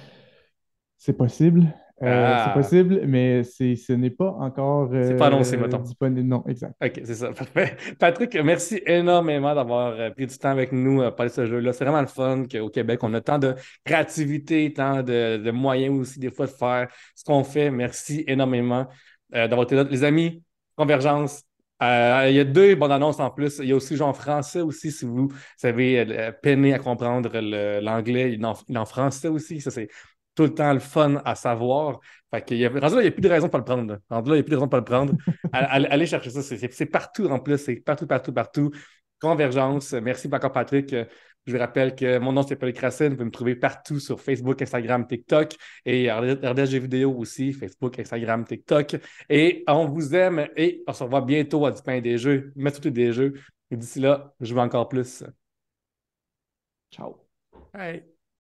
C'est 0.98 1.14
possible. 1.14 1.74
Euh, 2.02 2.08
c'est 2.08 2.50
ah. 2.50 2.54
possible, 2.54 3.02
mais 3.08 3.44
ce 3.44 3.94
n'est 3.94 4.10
pas 4.10 4.32
encore 4.32 4.90
c'est 4.92 5.16
pas 5.16 5.28
annoncé, 5.28 5.58
euh, 5.58 5.68
disponible. 5.78 6.28
Non, 6.28 6.44
exact. 6.46 6.74
OK, 6.84 7.02
c'est 7.06 7.14
ça. 7.14 7.30
Patrick, 8.00 8.36
merci 8.44 8.82
énormément 8.86 9.56
d'avoir 9.56 9.94
euh, 9.94 10.10
pris 10.10 10.28
du 10.28 10.38
temps 10.38 10.50
avec 10.50 10.74
nous 10.74 11.02
à 11.02 11.16
parler 11.16 11.30
de 11.30 11.36
ce 11.36 11.46
jeu-là. 11.46 11.72
C'est 11.72 11.86
vraiment 11.86 12.02
le 12.02 12.08
fun 12.08 12.44
qu'au 12.52 12.70
Québec, 12.70 13.00
on 13.04 13.14
a 13.14 13.22
tant 13.22 13.40
de 13.40 13.56
créativité, 13.86 14.74
tant 14.74 15.04
de, 15.04 15.52
moyens 15.52 15.98
aussi, 15.98 16.20
des 16.20 16.32
fois, 16.32 16.48
de 16.48 16.52
faire 16.52 16.90
ce 17.16 17.24
qu'on 17.24 17.46
fait. 17.46 17.72
Merci 17.72 18.26
énormément 18.28 18.88
d'avoir 19.32 19.64
été 19.64 19.76
là. 19.76 19.86
Les 19.90 20.04
amis, 20.04 20.44
Convergence, 20.76 21.44
il 21.82 22.34
y 22.34 22.40
a 22.40 22.44
deux 22.44 22.76
bonnes 22.76 22.92
annonces 22.92 23.22
en 23.22 23.30
plus. 23.30 23.60
Il 23.60 23.70
y 23.70 23.72
a 23.72 23.76
aussi 23.76 23.96
genre 23.96 24.16
français 24.16 24.60
aussi, 24.60 24.92
si 24.92 25.06
vous, 25.06 25.32
savez 25.56 26.34
peiner 26.42 26.74
à 26.74 26.80
comprendre 26.80 27.40
l'anglais. 27.80 28.34
Il, 28.34 28.46
il, 28.68 28.76
est 28.76 28.78
en 28.78 28.86
français 28.86 29.30
aussi. 29.30 29.62
Ça, 29.62 29.72
c'est 29.72 29.88
tout 30.36 30.44
le 30.44 30.54
temps 30.54 30.74
le 30.74 30.80
fun 30.80 31.22
à 31.26 31.36
savoir. 31.36 32.00
Fait 32.34 32.44
qu'il 32.44 32.58
y 32.58 32.66
a, 32.66 32.70
il 32.70 32.98
n'y 32.98 33.08
a 33.08 33.12
plus 33.12 33.22
de 33.22 33.30
raison 33.30 33.48
de 33.48 33.52
pas 33.52 33.58
le 33.58 33.64
prendre. 33.64 33.94
Là. 33.94 34.22
il 34.26 34.32
n'y 34.32 34.40
a 34.40 34.44
plus 34.44 34.52
de 34.52 34.56
raison 34.56 34.66
de 34.66 34.72
pas 34.72 34.78
le 34.78 34.84
prendre. 34.84 35.14
allez, 35.54 36.06
chercher 36.06 36.30
ça. 36.30 36.42
C'est 36.42 36.86
partout 36.86 37.28
en 37.28 37.40
plus. 37.40 37.58
C'est 37.58 37.76
partout, 37.78 38.08
partout, 38.08 38.34
partout. 38.34 38.72
Convergence. 39.20 39.94
Merci 39.94 40.30
encore, 40.32 40.52
Patrick. 40.52 40.94
Je 41.46 41.54
vous 41.54 41.60
rappelle 41.60 41.96
que 41.96 42.18
mon 42.18 42.32
nom, 42.32 42.42
c'est 42.42 42.56
Paul 42.56 42.74
Crassin. 42.74 43.10
Vous 43.10 43.16
pouvez 43.16 43.26
me 43.26 43.32
trouver 43.32 43.56
partout 43.56 44.00
sur 44.00 44.20
Facebook, 44.20 44.62
Instagram, 44.62 45.06
TikTok 45.06 45.54
et 45.86 46.12
RDG 46.12 46.80
Vidéo 46.80 47.14
aussi, 47.16 47.54
Facebook, 47.54 48.00
Instagram, 48.00 48.46
TikTok. 48.46 48.96
Et 49.30 49.64
on 49.68 49.86
vous 49.86 50.16
aime 50.16 50.48
et 50.58 50.84
on 50.88 50.94
se 50.94 51.04
revoit 51.04 51.22
bientôt 51.22 51.66
à 51.66 51.72
du 51.72 51.82
pain 51.84 52.02
des 52.02 52.18
jeux. 52.18 52.52
Mettez 52.56 52.90
des 52.92 53.14
jeux. 53.14 53.34
Et 53.70 53.78
d'ici 53.78 54.00
là, 54.00 54.34
je 54.42 54.54
veux 54.54 54.60
encore 54.60 54.90
plus. 54.90 55.24
Ciao. 56.92 57.18
Bye. 57.74 58.15